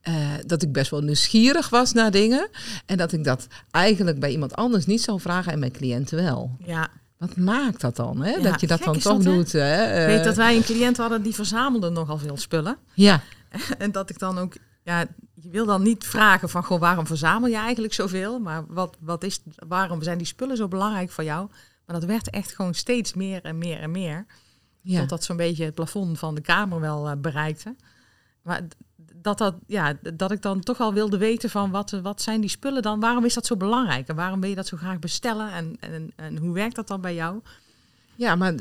eh, 0.02 0.14
dat 0.46 0.62
ik 0.62 0.72
best 0.72 0.92
wel 0.92 1.02
nieuwsgierig 1.02 1.70
was 1.70 1.94
naar 1.94 2.12
dingen. 2.12 2.50
En 2.86 2.98
dat 2.98 3.12
ik 3.12 3.24
dat 3.24 3.48
eigenlijk 3.72 4.20
bij 4.20 4.32
iemand 4.32 4.56
anders 4.56 4.86
niet 4.86 5.02
zou 5.02 5.20
vragen 5.20 5.52
en 5.52 5.60
mijn 5.60 5.72
cliënten 5.72 6.24
wel. 6.24 6.56
ja. 6.66 6.90
Wat 7.18 7.36
maakt 7.36 7.82
dat 7.82 7.96
dan? 7.96 8.22
Hè? 8.22 8.32
Ja, 8.32 8.42
dat 8.52 8.62
je 8.62 8.68
dat 8.68 8.84
dan 8.84 8.94
toch 9.00 9.04
dat, 9.04 9.24
doet. 9.24 9.52
Hè? 9.52 10.02
Ik 10.02 10.08
weet 10.16 10.24
dat 10.24 10.36
wij 10.36 10.56
een 10.56 10.64
cliënt 10.64 10.98
hadden 10.98 11.22
die 11.22 11.34
verzamelde 11.36 11.90
nogal 11.90 12.18
veel 12.18 12.38
spullen. 12.38 12.78
Ja, 12.94 13.22
en 13.78 13.92
dat 13.92 14.10
ik 14.10 14.20
dan 14.20 14.38
ook, 14.38 14.54
ja, 14.84 15.06
je 15.42 15.50
wil 15.50 15.66
dan 15.66 15.84
niet 15.84 16.06
vragen 16.06 16.50
van, 16.50 16.64
goh, 16.64 16.80
waarom 16.80 17.08
verzamel 17.08 17.50
je 17.50 17.56
eigenlijk 17.56 17.94
zoveel? 17.94 18.40
Maar 18.40 18.66
wat, 18.68 18.98
wat 19.00 19.24
is, 19.24 19.42
waarom 19.68 20.04
zijn 20.04 20.18
die 20.18 20.28
spullen 20.28 20.58
zo 20.58 20.68
belangrijk 20.68 21.10
voor 21.12 21.24
jou? 21.24 21.50
Maar 21.86 22.00
dat 22.00 22.10
werd 22.10 22.30
echt 22.30 22.56
gewoon 22.56 22.74
steeds 22.74 23.14
meer 23.14 23.44
en 23.44 23.58
meer 23.58 23.80
en 23.80 23.92
meer. 23.92 24.26
ja. 24.82 25.06
Dat 25.06 25.24
zo'n 25.24 25.38
beetje 25.38 25.66
het 25.66 25.76
plafond 25.76 26.20
van 26.20 26.36
de 26.36 26.42
kamer 26.42 26.80
wel 26.80 27.10
eh, 27.10 27.18
bereikte. 27.18 27.76
Maar 28.42 28.62
dat, 29.22 29.38
dat, 29.38 29.56
ja, 29.68 29.94
dat 30.14 30.32
ik 30.32 30.42
dan 30.42 30.60
toch 30.60 30.78
wel 30.78 30.94
wilde 30.94 31.18
weten 31.18 31.50
van 31.50 31.72
wat, 31.72 31.94
eh, 31.94 32.00
wat 32.00 32.22
zijn 32.22 32.42
die 32.42 32.50
spullen 32.50 32.82
dan? 32.82 33.00
Waarom 33.00 33.26
is 33.26 33.34
dat 33.34 33.46
zo 33.46 33.58
belangrijk? 33.58 34.08
En 34.08 34.16
waarom 34.16 34.40
wil 34.40 34.50
je 34.50 34.56
dat 34.56 34.68
zo 34.68 34.78
graag 34.78 35.00
bestellen? 35.00 35.52
En, 35.52 35.76
en, 35.80 36.12
en 36.16 36.38
hoe 36.38 36.54
werkt 36.54 36.76
dat 36.76 36.88
dan 36.88 37.02
bij 37.02 37.14
jou? 37.14 37.42
Ja, 38.16 38.36
maar 38.36 38.56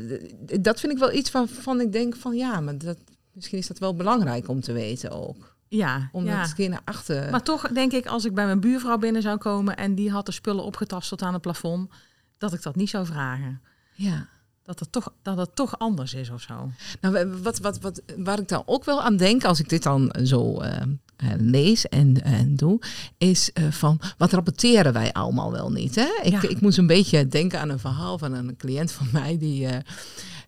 dat 0.60 0.80
vind 0.80 0.92
ik 0.92 0.98
wel 0.98 1.12
iets 1.12 1.30
waarvan 1.30 1.80
ik 1.80 1.92
denk 1.92 2.16
van 2.16 2.36
ja, 2.36 2.60
maar 2.60 2.78
dat, 2.78 2.98
misschien 3.32 3.58
is 3.58 3.66
dat 3.66 3.78
wel 3.78 3.94
belangrijk 3.94 4.48
om 4.48 4.60
te 4.60 4.72
weten 4.72 5.10
ook. 5.10 5.56
Ja, 5.68 6.08
Om 6.12 6.24
ja. 6.24 6.40
dat 6.42 6.54
keer 6.54 6.68
naar 6.68 6.80
achter. 6.84 7.30
Maar 7.30 7.42
toch 7.42 7.68
denk 7.68 7.92
ik, 7.92 8.06
als 8.06 8.24
ik 8.24 8.34
bij 8.34 8.44
mijn 8.46 8.60
buurvrouw 8.60 8.98
binnen 8.98 9.22
zou 9.22 9.38
komen 9.38 9.76
en 9.76 9.94
die 9.94 10.10
had 10.10 10.26
de 10.26 10.32
spullen 10.32 10.64
opgetast 10.64 11.08
tot 11.08 11.22
aan 11.22 11.32
het 11.32 11.42
plafond, 11.42 11.90
dat 12.38 12.52
ik 12.52 12.62
dat 12.62 12.76
niet 12.76 12.90
zou 12.90 13.06
vragen. 13.06 13.60
ja. 13.94 14.26
Dat 14.62 14.78
het 14.80 14.92
toch, 14.92 15.12
dat 15.22 15.36
het 15.38 15.56
toch 15.56 15.78
anders 15.78 16.14
is 16.14 16.30
of 16.30 16.40
zo. 16.40 16.70
Nou, 17.00 17.14
wa- 17.14 17.40
wat, 17.42 17.58
wat, 17.58 17.80
wat, 17.80 18.02
waar 18.16 18.38
ik 18.38 18.48
dan 18.48 18.62
ook 18.66 18.84
wel 18.84 19.02
aan 19.02 19.16
denk, 19.16 19.44
als 19.44 19.60
ik 19.60 19.68
dit 19.68 19.82
dan 19.82 20.14
zo 20.24 20.60
eh, 20.60 20.80
eh, 21.16 21.28
lees 21.38 21.88
en, 21.88 22.22
en 22.24 22.56
doe, 22.56 22.80
is 23.18 23.52
eh, 23.52 23.64
van 23.70 24.00
wat 24.18 24.32
rapporteren 24.32 24.92
wij 24.92 25.12
allemaal 25.12 25.52
wel 25.52 25.70
niet. 25.70 25.94
Hè? 25.94 26.08
Ik, 26.22 26.42
Ja. 26.42 26.48
ik 26.48 26.60
moest 26.60 26.78
een 26.78 26.86
beetje 26.86 27.28
denken 27.28 27.60
aan 27.60 27.68
een 27.68 27.78
verhaal 27.78 28.18
van 28.18 28.32
een 28.32 28.56
cliënt 28.56 28.92
van 28.92 29.08
mij 29.12 29.38
die. 29.38 29.68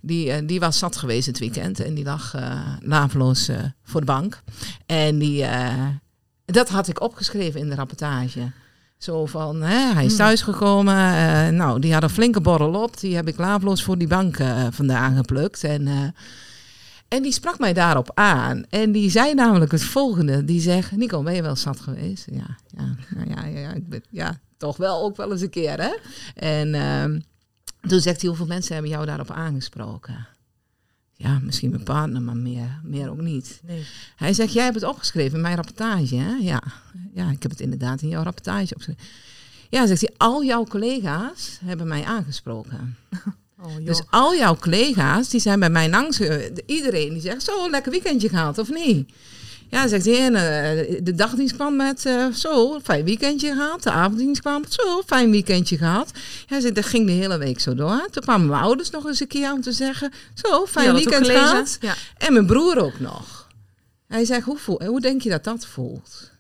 Die, 0.00 0.30
eh, 0.33 0.47
die 0.47 0.61
was 0.61 0.78
zat 0.78 0.97
geweest 0.97 1.26
het 1.26 1.38
weekend 1.38 1.80
en 1.80 1.95
die 1.95 2.04
lag 2.04 2.35
eh 2.35 2.61
laveloos 2.80 3.49
eh, 3.49 3.57
voor 3.83 4.00
de 4.00 4.07
bank. 4.07 4.42
En 4.87 5.19
die, 5.19 5.45
eh, 5.45 5.87
dat 6.45 6.69
had 6.69 6.88
ik 6.88 7.00
opgeschreven 7.00 7.61
in 7.61 7.69
de 7.69 7.75
rapportage. 7.75 8.50
Zo 8.99 9.26
van, 9.26 9.62
hè, 9.62 9.92
hij 9.92 10.04
is 10.04 10.09
Hmm. 10.11 10.19
thuisgekomen. 10.19 10.95
eh, 10.97 11.49
nou, 11.49 11.80
die 11.80 11.92
had 11.92 12.02
een 12.02 12.11
flinke 12.11 12.40
borrel 12.40 12.83
op. 12.83 13.00
Die 13.00 13.14
heb 13.16 13.28
ik 13.28 13.37
laveloos 13.38 13.83
voor 13.83 13.99
die 13.99 14.09
bank 14.09 14.37
eh, 14.38 14.66
vandaan 14.71 15.16
geplukt. 15.16 15.64
En, 15.64 15.87
eh, 15.87 15.95
en 17.09 17.23
die 17.23 17.33
sprak 17.33 17.59
mij 17.59 17.73
daarop 17.73 18.11
aan. 18.14 18.64
En 18.69 18.92
die 18.92 19.11
zei 19.11 19.35
namelijk 19.35 19.73
het 19.73 19.83
volgende. 19.85 20.45
Die 20.45 20.61
zegt, 20.61 20.92
Nico, 20.97 21.23
ben 21.23 21.35
je 21.35 21.42
wel 21.42 21.57
zat 21.57 21.80
geweest? 21.80 22.26
Ja, 22.30 22.57
ja, 22.76 22.95
nou 23.14 23.30
ja, 23.30 23.45
ja, 23.47 23.59
ja, 23.61 23.73
ik 23.73 23.88
ben, 23.88 24.02
ja, 24.11 24.38
toch 24.57 24.76
wel 24.76 25.02
ook 25.02 25.16
wel 25.16 25.33
eens 25.33 25.40
een 25.40 25.50
keer, 25.50 25.80
hè? 25.83 25.95
En 26.35 26.75
ehm, 26.75 27.21
toen 27.88 28.00
zegt 28.00 28.20
hij, 28.20 28.28
hoeveel 28.28 28.46
mensen 28.46 28.72
hebben 28.72 28.90
jou 28.90 29.06
daarop 29.06 29.30
aangesproken? 29.30 30.26
Ja, 31.14 31.38
misschien 31.42 31.70
mijn 31.70 31.82
partner, 31.82 32.22
maar 32.22 32.37
meer, 32.37 32.80
meer 32.82 33.10
ook 33.10 33.20
niet. 33.20 33.60
Nee. 33.64 33.84
Hij 34.16 34.32
zegt, 34.32 34.52
jij 34.52 34.64
hebt 34.64 34.75
het 34.75 34.84
opgeschreven 34.84 35.37
in 35.37 35.40
mijn 35.40 35.56
rapportage, 35.56 36.16
hè? 36.16 36.34
Ja. 36.34 36.62
ja, 37.14 37.30
ik 37.30 37.42
heb 37.42 37.50
het 37.50 37.60
inderdaad 37.60 38.02
in 38.02 38.08
jouw 38.08 38.22
rapportage 38.22 38.75
opgeschreven. 38.75 39.04
Ja, 39.68 39.87
zegt 39.87 40.00
hij, 40.00 40.14
al 40.16 40.44
jouw 40.44 40.64
collega's 40.64 41.58
hebben 41.64 41.88
mij 41.88 42.04
aangesproken. 42.04 42.96
Oh. 43.62 43.84
Dus 43.84 44.02
al 44.10 44.34
jouw 44.34 44.56
collega's, 44.56 45.28
die 45.28 45.40
zijn 45.40 45.60
bij 45.60 45.70
mij 45.70 45.90
langs. 45.90 46.20
Iedereen 46.66 47.12
die 47.12 47.20
zegt, 47.20 47.42
zo, 47.42 47.70
lekker 47.70 47.90
weekendje 47.90 48.28
gehad, 48.28 48.58
of 48.58 48.70
niet? 48.70 49.12
Ja, 49.70 49.88
zegt 49.88 50.06
eh, 50.06 51.00
de 51.02 51.14
dagdienst 51.14 51.54
kwam 51.54 51.76
met 51.76 52.06
eh, 52.06 52.26
zo, 52.26 52.80
fijn 52.80 53.04
weekendje 53.04 53.52
gehad. 53.52 53.82
De 53.82 53.90
avonddienst 53.90 54.40
kwam 54.40 54.60
met 54.60 54.72
zo, 54.72 55.02
fijn 55.06 55.30
weekendje 55.30 55.76
gehad. 55.76 56.10
Ja, 56.46 56.60
zegt, 56.60 56.74
dat 56.74 56.84
ging 56.84 57.06
de 57.06 57.12
hele 57.12 57.38
week 57.38 57.60
zo 57.60 57.74
door. 57.74 58.08
Toen 58.10 58.22
kwamen 58.22 58.46
mijn 58.46 58.62
ouders 58.62 58.90
nog 58.90 59.06
eens 59.06 59.20
een 59.20 59.26
keer 59.26 59.52
om 59.52 59.60
te 59.60 59.72
zeggen, 59.72 60.12
zo, 60.34 60.66
fijn 60.66 60.94
weekend 60.94 61.28
gehad. 61.28 61.76
Ja. 61.80 61.94
En 62.18 62.32
mijn 62.32 62.46
broer 62.46 62.78
ook 62.78 63.00
nog. 63.00 63.48
Hij 64.06 64.24
zegt, 64.24 64.44
hoe, 64.44 64.58
voel, 64.58 64.84
hoe 64.84 65.00
denk 65.00 65.22
je 65.22 65.30
dat 65.30 65.44
dat 65.44 65.66
voelt? 65.66 66.30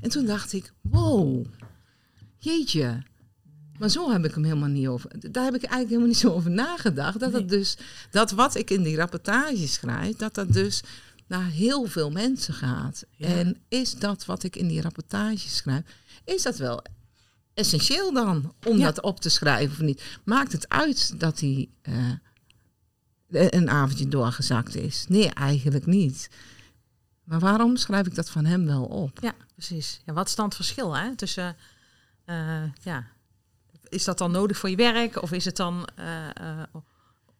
En 0.00 0.10
toen 0.10 0.26
dacht 0.26 0.52
ik, 0.52 0.72
wow, 0.80 1.44
jeetje. 2.38 3.02
Maar 3.78 3.88
zo 3.88 4.10
heb 4.10 4.24
ik 4.24 4.34
hem 4.34 4.44
helemaal 4.44 4.68
niet 4.68 4.86
over. 4.86 5.10
Daar 5.30 5.44
heb 5.44 5.54
ik 5.54 5.62
eigenlijk 5.62 5.88
helemaal 5.88 6.08
niet 6.08 6.18
zo 6.18 6.32
over 6.32 6.50
nagedacht. 6.50 7.20
Dat, 7.20 7.32
Nee. 7.32 7.40
het 7.40 7.50
dus, 7.50 7.76
dat 8.10 8.30
wat 8.30 8.54
ik 8.54 8.70
in 8.70 8.82
die 8.82 8.96
rapportage 8.96 9.68
schrijf, 9.68 10.16
dat 10.16 10.34
dat 10.34 10.52
dus 10.52 10.82
naar 11.30 11.46
heel 11.50 11.84
veel 11.86 12.10
mensen 12.10 12.54
gaat. 12.54 13.04
Ja. 13.10 13.26
En 13.26 13.62
is 13.68 13.94
dat 13.94 14.24
wat 14.24 14.42
ik 14.42 14.56
in 14.56 14.68
die 14.68 14.80
rapportage 14.80 15.48
schrijf, 15.48 15.82
is 16.24 16.42
dat 16.42 16.56
wel 16.56 16.82
essentieel 17.54 18.12
dan 18.12 18.54
om 18.66 18.78
Ja. 18.78 18.84
dat 18.84 19.00
op 19.02 19.20
te 19.20 19.28
schrijven 19.28 19.72
of 19.72 19.80
niet? 19.80 20.02
Maakt 20.24 20.52
het 20.52 20.68
uit 20.68 21.20
dat 21.20 21.40
hij 21.40 21.68
eh, 21.82 22.12
een 23.50 23.70
avondje 23.70 24.08
doorgezakt 24.08 24.74
is? 24.74 25.04
Nee, 25.08 25.28
eigenlijk 25.30 25.86
niet. 25.86 26.30
Maar 27.24 27.40
waarom 27.40 27.76
schrijf 27.76 28.06
ik 28.06 28.14
dat 28.14 28.30
van 28.30 28.44
hem 28.44 28.66
wel 28.66 28.84
op? 28.84 29.18
Ja, 29.22 29.34
precies. 29.54 30.00
Ja, 30.04 30.12
wat 30.12 30.28
is 30.28 30.34
dan 30.34 30.44
het 30.44 30.54
verschil 30.54 30.96
hè? 30.96 31.16
tussen, 31.16 31.56
eh, 32.24 32.62
ja, 32.82 33.06
is 33.88 34.04
dat 34.04 34.18
dan 34.18 34.30
nodig 34.30 34.56
voor 34.56 34.70
je 34.70 34.76
werk 34.76 35.22
of 35.22 35.32
is 35.32 35.44
het 35.44 35.56
dan, 35.56 35.88
eh, 35.96 36.28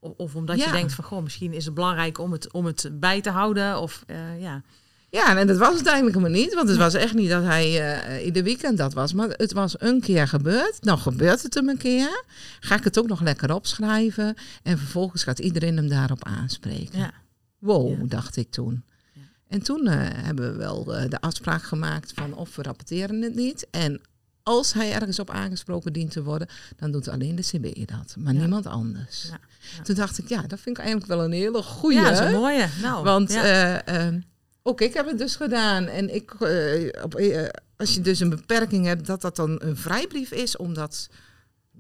of, 0.00 0.12
of 0.16 0.35
omdat 0.35 0.59
je 0.64 0.71
denkt 0.73 0.92
van, 0.92 1.04
goh, 1.04 1.23
misschien 1.23 1.52
is 1.52 1.64
het 1.64 1.75
belangrijk 1.75 2.19
om 2.19 2.33
het, 2.33 2.52
om 2.52 2.64
het 2.66 2.90
bij 2.92 3.21
te 3.21 3.30
houden 3.30 3.80
of 3.80 4.04
eh, 4.07 4.40
ja. 4.40 4.62
Ja, 5.11 5.37
en 5.38 5.47
dat 5.47 5.57
was 5.59 5.76
het 5.78 5.87
eigenlijk 5.87 6.16
helemaal 6.16 6.40
niet. 6.40 6.54
Want 6.54 6.69
het 6.69 6.78
was 6.78 6.95
echt 6.95 7.14
niet 7.14 7.30
dat 7.30 7.42
hij 7.42 7.95
eh 7.99 8.25
ieder 8.26 8.42
weekend 8.42 8.78
dat 8.78 8.92
was. 8.92 9.12
Maar 9.12 9.28
het 9.28 9.52
was 9.52 9.80
een 9.80 10.00
keer 10.00 10.28
gebeurd. 10.28 10.78
Nou 10.80 10.99
gebeurt 10.99 11.42
het 11.42 11.54
hem 11.54 11.69
een 11.69 11.76
keer. 11.78 12.25
Ga 12.61 12.76
ik 12.76 12.85
het 12.85 12.99
ook 12.99 13.07
nog 13.09 13.21
lekker 13.21 13.54
opschrijven. 13.54 14.35
En 14.62 14.78
vervolgens 14.78 15.23
gaat 15.23 15.38
iedereen 15.38 15.76
hem 15.76 15.88
daarop 15.88 16.25
aanspreken. 16.25 16.99
ja. 16.99 17.11
Wow, 17.59 17.88
Ja. 18.00 18.07
dacht 18.07 18.37
ik 18.37 18.50
toen. 18.50 18.85
Ja. 19.12 19.21
En 19.49 19.62
toen 19.62 19.87
eh, 19.87 19.97
hebben 20.00 20.52
we 20.52 20.59
wel 20.59 20.85
de 20.85 21.21
afspraak 21.21 21.62
gemaakt 21.62 22.12
van 22.14 22.35
of 22.35 22.57
we 22.57 22.62
rapporteren 22.62 23.23
het 23.23 23.35
niet. 23.35 23.66
En 23.71 24.00
als 24.42 24.73
hij 24.73 24.92
ergens 24.92 25.18
op 25.18 25.30
aangesproken 25.30 25.92
dient 25.92 26.11
te 26.11 26.23
worden, 26.23 26.49
dan 26.76 26.90
doet 26.90 27.09
alleen 27.09 27.37
de 27.37 27.42
CBE 27.42 27.85
dat. 27.85 28.14
Maar 28.18 28.32
Ja. 28.35 28.40
niemand 28.40 28.66
anders. 28.66 29.23
Ja, 29.30 29.38
ja. 29.76 29.82
Toen 29.82 29.94
dacht 29.94 30.18
ik, 30.18 30.28
ja, 30.28 30.42
dat 30.42 30.61
vind 30.61 30.76
ik 30.78 30.82
eigenlijk 30.85 31.12
wel 31.12 31.25
een 31.25 31.32
hele 31.32 31.62
goeie. 31.62 31.99
ja, 31.99 32.04
dat 32.04 32.12
is 32.12 32.18
een 32.18 32.32
mooie. 32.32 32.68
Nou, 32.82 33.04
Want 33.04 33.32
ja. 33.32 33.42
eh, 33.82 34.06
eh, 34.06 34.14
ook 34.62 34.80
ik 34.80 34.94
heb 34.94 35.06
het 35.06 35.18
dus 35.18 35.37
gedaan. 35.37 35.85
En 35.87 36.14
ik, 36.14 36.35
eh, 36.40 37.02
op, 37.02 37.14
eh, 37.14 37.49
als 37.76 37.94
je 37.94 38.00
dus 38.00 38.20
een 38.20 38.30
beperking 38.30 38.87
hebt, 38.87 39.06
dat 39.06 39.20
dat 39.20 39.37
dan 39.37 39.56
een 39.62 39.76
vrijbrief 39.76 40.30
is 40.30 40.56
om 40.56 40.75
dat 40.75 41.09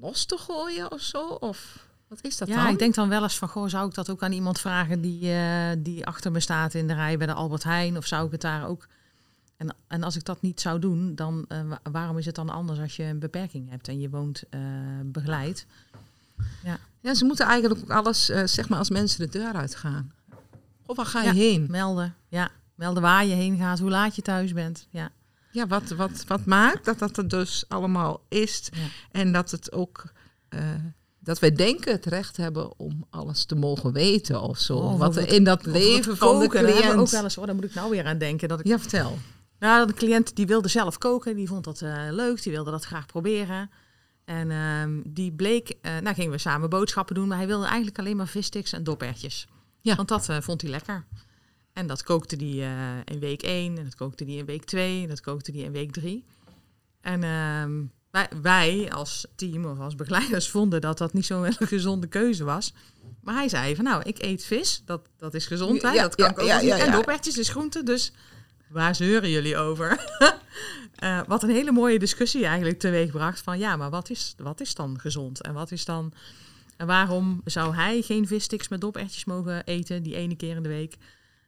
los 0.00 0.24
te 0.24 0.36
gooien 0.38 0.92
of 0.92 1.00
zo? 1.00 1.26
Of 1.26 1.86
wat 2.08 2.18
is 2.22 2.36
dat 2.36 2.48
ja, 2.48 2.62
dan? 2.62 2.72
ik 2.72 2.78
denk 2.78 2.94
dan 2.94 3.08
wel 3.08 3.22
eens 3.22 3.38
van, 3.38 3.48
goh, 3.48 3.68
zou 3.68 3.88
ik 3.88 3.94
dat 3.94 4.10
ook 4.10 4.22
aan 4.22 4.32
iemand 4.32 4.60
vragen 4.60 5.00
die, 5.00 5.32
die 5.78 6.06
achter 6.06 6.32
me 6.32 6.40
staat 6.40 6.74
in 6.74 6.86
de 6.86 6.94
rij 6.94 7.16
bij 7.16 7.26
de 7.26 7.32
Albert 7.32 7.62
Heijn? 7.64 7.96
Of 7.96 8.06
zou 8.06 8.26
ik 8.26 8.32
het 8.32 8.40
daar 8.40 8.68
ook... 8.68 8.86
En, 9.60 9.74
en 9.88 10.02
als 10.02 10.16
ik 10.16 10.24
dat 10.24 10.42
niet 10.42 10.60
zou 10.60 10.78
doen, 10.78 11.14
dan 11.14 11.44
eh, 11.48 11.60
wa- 11.68 11.80
waarom 11.92 12.18
is 12.18 12.26
het 12.26 12.34
dan 12.34 12.50
anders 12.50 12.78
als 12.78 12.96
je 12.96 13.02
een 13.02 13.18
beperking 13.18 13.70
hebt 13.70 13.88
en 13.88 14.00
je 14.00 14.10
woont 14.10 14.42
eh, 14.50 14.60
begeleid? 15.04 15.66
Ja, 17.02 17.14
ze 17.14 17.24
moeten 17.24 17.46
eigenlijk 17.46 17.80
ook 17.80 17.90
alles, 17.90 18.28
eh, 18.28 18.46
zeg 18.46 18.68
maar, 18.68 18.78
als 18.78 18.90
mensen 18.90 19.20
de 19.30 19.38
deur 19.38 19.52
uitgaan. 19.52 20.12
Of 20.86 20.96
waar 20.96 21.06
ga 21.06 21.20
je 21.22 21.26
Ja. 21.26 21.32
heen? 21.34 21.66
Melden, 21.70 22.14
ja. 22.28 22.50
Melden 22.74 23.02
waar 23.02 23.26
je 23.26 23.34
heen 23.34 23.56
gaat, 23.58 23.78
hoe 23.78 23.90
laat 23.90 24.16
je 24.16 24.22
thuis 24.22 24.52
bent. 24.52 24.86
Ja, 24.90 25.10
Ja, 25.52 25.66
wat, 25.66 25.88
wat, 25.88 26.24
wat 26.26 26.44
maakt 26.44 26.84
dat 26.84 26.98
dat 26.98 27.16
er 27.16 27.28
dus 27.28 27.64
allemaal 27.68 28.20
is. 28.28 28.68
Ja. 28.72 28.80
En 29.12 29.32
dat 29.32 29.50
het 29.50 29.72
ook... 29.72 30.04
dat 31.18 31.38
wij 31.38 31.52
denken 31.52 31.92
het 31.92 32.06
recht 32.06 32.36
hebben 32.36 32.78
om 32.78 33.06
alles 33.10 33.44
te 33.44 33.54
mogen 33.54 33.92
weten 33.92 34.40
of 34.42 34.58
zo. 34.58 34.76
Oh, 34.76 34.98
wat 34.98 35.16
er 35.16 35.28
in 35.32 35.44
dat 35.44 35.66
leven 35.66 36.16
van 36.16 36.32
de 36.32 36.38
we 36.38 36.44
ook 36.44 36.50
cliënt... 36.64 37.10
wel 37.10 37.22
eens, 37.22 37.38
oh, 37.38 37.46
daar 37.46 37.54
moet 37.54 37.64
ik 37.64 37.74
nou 37.74 37.90
weer 37.90 38.04
aan 38.06 38.18
denken. 38.18 38.48
Dat 38.48 38.60
ik, 38.60 38.66
Ja, 38.66 38.78
vertel. 38.78 39.18
Nou, 39.60 39.86
de 39.86 39.92
cliënt 39.92 40.36
die 40.36 40.46
wilde 40.46 40.68
zelf 40.68 40.98
koken, 40.98 41.36
die 41.36 41.48
vond 41.48 41.64
dat 41.64 41.82
eh, 41.82 42.06
leuk, 42.10 42.42
die 42.42 42.52
wilde 42.52 42.70
dat 42.70 42.84
graag 42.84 43.06
proberen. 43.06 43.70
En 44.24 44.50
ehm, 44.50 45.00
die 45.04 45.32
bleek, 45.32 45.76
eh, 45.80 45.98
nou 45.98 46.14
gingen 46.14 46.30
we 46.30 46.38
samen 46.38 46.70
boodschappen 46.70 47.14
doen, 47.14 47.28
maar 47.28 47.36
hij 47.36 47.46
wilde 47.46 47.66
eigenlijk 47.66 47.98
alleen 47.98 48.16
maar 48.16 48.28
vissticks 48.28 48.72
en 48.72 48.84
dopertjes. 48.84 49.46
Ja. 49.80 49.94
Want 49.94 50.08
dat 50.08 50.28
eh, 50.28 50.40
vond 50.40 50.60
hij 50.60 50.70
lekker. 50.70 51.04
En 51.72 51.86
dat 51.86 52.02
kookte 52.02 52.36
hij 52.36 53.02
in 53.04 53.18
week 53.18 53.42
1, 53.42 53.78
en 53.78 53.84
dat 53.84 53.94
kookte 53.94 54.24
hij 54.24 54.34
in 54.34 54.44
week 54.44 54.64
2, 54.64 55.02
en 55.02 55.08
dat 55.08 55.20
kookte 55.20 55.52
hij 55.52 55.60
in 55.60 55.72
week 55.72 55.92
3. 55.92 56.24
En 57.00 57.22
ehm, 57.22 57.82
wij, 58.10 58.28
wij 58.42 58.92
als 58.92 59.26
team 59.34 59.64
of 59.64 59.78
als 59.78 59.94
begeleiders 59.94 60.48
vonden 60.56 60.80
dat 60.80 60.98
dat 60.98 61.12
niet 61.12 61.26
zo'n 61.26 61.44
hele 61.44 61.66
gezonde 61.66 62.06
keuze 62.06 62.44
was. 62.44 62.74
Maar 63.22 63.34
hij 63.34 63.48
zei 63.48 63.74
van 63.74 63.84
nou, 63.84 64.02
ik 64.02 64.22
eet 64.22 64.44
vis, 64.44 64.82
dat, 64.84 65.08
dat 65.16 65.34
is 65.34 65.46
gezond, 65.46 65.82
hè? 65.82 65.90
Ja, 65.90 66.02
dat 66.02 66.14
kan 66.14 66.24
ja, 66.24 66.30
ik 66.30 66.62
ook 66.62 66.68
ja, 66.68 66.78
En 66.78 66.92
dopertjes 66.92 67.38
is 67.38 67.48
groente, 67.48 67.82
dus 67.82 68.12
waar 68.70 68.94
zeuren 68.94 69.30
jullie 69.30 69.56
over? 69.56 69.98
Eh, 70.94 71.20
wat 71.26 71.42
een 71.42 71.50
hele 71.50 71.72
mooie 71.72 71.98
discussie 71.98 72.46
eigenlijk 72.46 72.78
teweegbracht 72.78 73.40
van 73.40 73.58
ja, 73.58 73.76
maar 73.76 73.90
wat 73.90 74.10
is, 74.10 74.34
wat 74.38 74.60
is 74.60 74.74
dan 74.74 74.98
gezond? 75.00 75.42
En 75.42 75.52
wat 75.54 75.70
is 75.70 75.84
dan... 75.84 76.12
En 76.76 76.86
waarom 76.86 77.40
zou 77.44 77.74
hij 77.74 78.02
geen 78.02 78.26
vissticks 78.26 78.68
met 78.68 78.80
dopertjes 78.80 79.24
mogen 79.24 79.64
eten 79.64 80.02
die 80.02 80.14
ene 80.14 80.36
keer 80.36 80.56
in 80.56 80.62
de 80.62 80.68
week? 80.68 80.96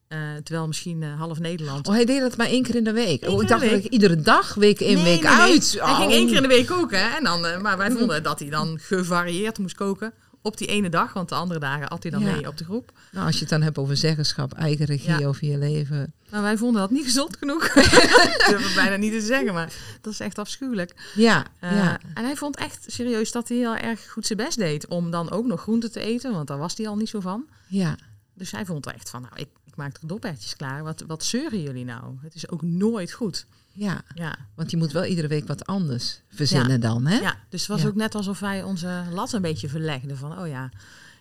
Eh, 0.09 0.19
terwijl 0.45 0.67
misschien 0.67 1.03
eh, 1.03 1.19
half 1.19 1.39
Nederland 1.39 1.89
Oh, 1.89 1.95
hij 1.95 2.05
deed 2.05 2.21
dat 2.21 2.37
maar 2.37 2.47
één 2.47 2.63
keer 2.63 2.75
in 2.75 2.85
de 2.85 2.93
week. 2.93 3.29
Oh, 3.29 3.43
ik 3.43 3.49
dacht 3.49 3.71
dat 3.71 3.85
ik 3.85 3.85
iedere 3.85 4.21
dag, 4.21 4.55
week 4.55 4.81
in, 4.81 4.95
Nee, 4.95 5.05
week 5.05 5.23
nee, 5.23 5.33
nee. 5.33 5.41
uit. 5.41 5.77
Hij 5.81 5.95
ging 5.95 6.13
één 6.13 6.27
keer 6.27 6.37
in 6.37 6.43
de 6.43 6.49
week 6.49 6.67
koken. 6.67 6.99
Hè? 6.99 7.17
En 7.17 7.25
dan, 7.25 7.63
maar 7.63 7.77
wij 7.79 7.91
vonden 7.91 8.23
dat 8.23 8.39
hij 8.39 8.51
dan 8.51 8.79
gevarieerd 8.79 9.59
moest 9.59 9.75
koken 9.75 10.13
op 10.43 10.57
die 10.57 10.67
ene 10.69 10.89
dag. 10.89 11.13
Want 11.13 11.29
de 11.29 11.35
andere 11.35 11.61
dagen 11.61 11.89
at 11.89 12.03
hij 12.03 12.13
dan 12.13 12.21
Ja. 12.23 12.33
mee 12.33 12.49
op 12.49 12.57
de 12.59 12.65
groep. 12.65 12.93
Nou, 13.13 13.27
als 13.27 13.35
je 13.35 13.41
het 13.41 13.49
dan 13.49 13.63
hebt 13.63 13.79
over 13.79 13.97
zeggenschap, 13.97 14.53
eigen 14.53 14.85
regie 14.85 15.19
Ja. 15.19 15.27
over 15.27 15.47
je 15.47 15.59
leven. 15.59 16.13
Maar 16.31 16.43
wij 16.43 16.57
vonden 16.57 16.81
dat 16.81 16.91
niet 16.91 17.05
gezond 17.11 17.37
genoeg. 17.37 17.69
dat 18.49 18.61
ik 18.61 18.73
bijna 18.75 18.97
niet 18.97 19.13
te 19.13 19.21
zeggen, 19.21 19.55
maar 19.55 19.73
dat 20.01 20.13
is 20.13 20.21
echt 20.21 20.39
afschuwelijk. 20.39 21.11
Ja, 21.15 21.47
Eh, 21.61 21.77
ja. 21.77 22.01
En 22.15 22.25
hij 22.25 22.37
vond 22.37 22.57
echt 22.57 22.85
serieus 22.87 23.33
dat 23.33 23.49
hij 23.49 23.57
heel 23.57 23.77
erg 23.77 24.11
goed 24.11 24.27
zijn 24.27 24.39
best 24.39 24.59
deed 24.59 24.87
om 24.87 25.11
dan 25.11 25.31
ook 25.31 25.47
nog 25.47 25.61
groente 25.61 25.91
te 25.91 26.01
eten. 26.01 26.33
Want 26.33 26.49
daar 26.49 26.59
was 26.59 26.77
hij 26.77 26.89
al 26.89 26.97
niet 26.97 27.09
zo 27.09 27.21
van. 27.21 27.47
ja. 27.69 27.97
Dus 28.35 28.51
hij 28.51 28.65
vond 28.65 28.87
echt 28.87 29.11
van, 29.11 29.21
nou, 29.23 29.33
ik, 29.37 29.49
ik 29.65 29.77
maak 29.77 29.97
er 29.97 30.07
dopertjes 30.09 30.57
klaar. 30.57 30.83
Wat, 30.83 31.05
wat 31.07 31.25
zeuren 31.25 31.63
jullie 31.63 31.85
nou? 31.85 32.15
Het 32.23 32.35
is 32.35 32.49
ook 32.51 32.63
nooit 32.63 33.13
goed. 33.13 33.47
Ja, 33.73 34.03
Ja, 34.15 34.37
want 34.55 34.71
je 34.71 34.77
moet 34.77 34.93
wel 34.93 35.05
iedere 35.05 35.29
week 35.29 35.47
wat 35.47 35.67
anders 35.67 36.21
verzinnen 36.29 36.81
dan, 36.81 37.07
hè? 37.07 37.19
Ja, 37.19 37.37
dus 37.49 37.61
het 37.61 37.71
was 37.71 37.83
Ja. 37.83 37.89
ook 37.89 37.95
net 37.95 38.15
alsof 38.15 38.39
wij 38.41 38.63
onze 38.63 39.03
lat 39.13 39.33
een 39.33 39.43
beetje 39.43 39.69
verlegden. 39.69 40.17
Van, 40.17 40.39
oh 40.39 40.49
ja, 40.49 40.71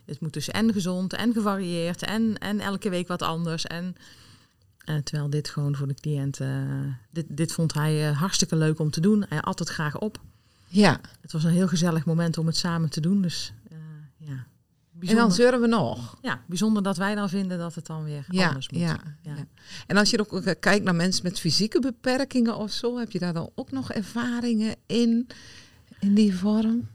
het 0.06 0.20
moet 0.20 0.34
dus 0.34 0.50
en 0.50 0.74
gezond 0.74 1.14
en 1.14 1.34
gevarieerd 1.34 2.04
en, 2.04 2.38
en 2.38 2.60
elke 2.60 2.90
week 2.90 3.08
wat 3.08 3.22
anders. 3.22 3.66
En 3.66 3.96
eh, 4.86 4.96
terwijl 4.96 5.30
dit 5.30 5.50
gewoon 5.50 5.76
voor 5.76 5.88
de 5.88 5.94
cliënt, 5.94 6.40
eh, 6.40 6.50
dit, 7.10 7.26
dit 7.30 7.52
vond 7.52 7.74
hij 7.74 8.10
eh, 8.10 8.18
hartstikke 8.20 8.56
leuk 8.56 8.80
om 8.80 8.92
te 8.92 9.00
doen. 9.02 9.26
Hij 9.30 9.42
at 9.42 9.60
het 9.60 9.70
graag 9.70 9.98
op. 10.00 10.20
Ja. 10.68 11.00
Het 11.22 11.32
was 11.32 11.44
een 11.44 11.52
heel 11.52 11.68
gezellig 11.68 12.06
moment 12.06 12.38
om 12.38 12.46
het 12.46 12.58
samen 12.58 12.90
te 12.90 13.02
doen. 13.02 13.22
Dus 13.22 13.54
En 15.10 15.16
dan 15.16 15.32
zeuren 15.32 15.62
we 15.62 15.68
nog. 15.68 16.18
ja, 16.22 16.42
bijzonder 16.48 16.84
dat 16.84 16.98
wij 16.98 17.16
dan 17.16 17.30
vinden 17.30 17.58
dat 17.58 17.76
het 17.76 17.86
dan 17.86 18.04
weer 18.04 18.26
Ja, 18.30 18.48
anders 18.48 18.70
moet. 18.70 18.82
ja, 18.82 19.00
Ja. 19.22 19.36
ja. 19.36 19.46
En 19.88 19.98
als 19.98 20.10
je 20.10 20.20
ook 20.20 20.42
eh, 20.46 20.54
kijkt 20.60 20.84
naar 20.86 20.96
mensen 20.96 21.24
met 21.24 21.40
fysieke 21.40 21.80
beperkingen 21.80 22.58
of 22.58 22.72
zo, 22.72 22.98
heb 22.98 23.12
je 23.12 23.20
daar 23.20 23.34
dan 23.34 23.50
ook 23.56 23.72
nog 23.72 23.92
ervaringen 23.92 24.76
in, 24.86 25.28
in 26.00 26.14
die 26.14 26.36
vorm? 26.36 26.88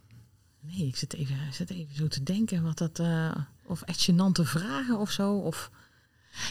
Nee, 0.60 0.86
ik 0.86 0.96
zit 0.96 1.14
even, 1.14 1.36
ik 1.48 1.54
zit 1.54 1.70
even 1.70 1.94
zo 1.94 2.06
te 2.08 2.22
denken 2.22 2.62
wat 2.62 2.78
dat... 2.78 2.98
eh, 2.98 3.30
of 3.66 3.82
echt 3.82 4.10
gênante 4.10 4.42
vragen 4.42 4.98
of 4.98 5.10
zo. 5.10 5.32
Of, 5.32 5.70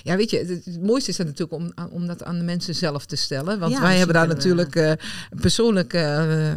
Ja, 0.03 0.15
weet 0.15 0.29
je, 0.29 0.37
het, 0.37 0.65
het 0.65 0.81
mooiste 0.83 1.09
is 1.09 1.17
dat 1.17 1.25
natuurlijk 1.25 1.61
om, 1.61 1.89
om 1.91 2.07
dat 2.07 2.23
aan 2.23 2.37
de 2.37 2.43
mensen 2.43 2.75
zelf 2.75 3.05
te 3.05 3.15
stellen. 3.15 3.59
Want 3.59 3.71
Ja, 3.73 3.81
wij 3.81 3.97
hebben 3.97 4.15
daar 4.15 4.27
natuurlijk 4.27 4.75
eh, 4.75 4.91
persoonlijk 5.41 5.93
eh, 5.93 6.53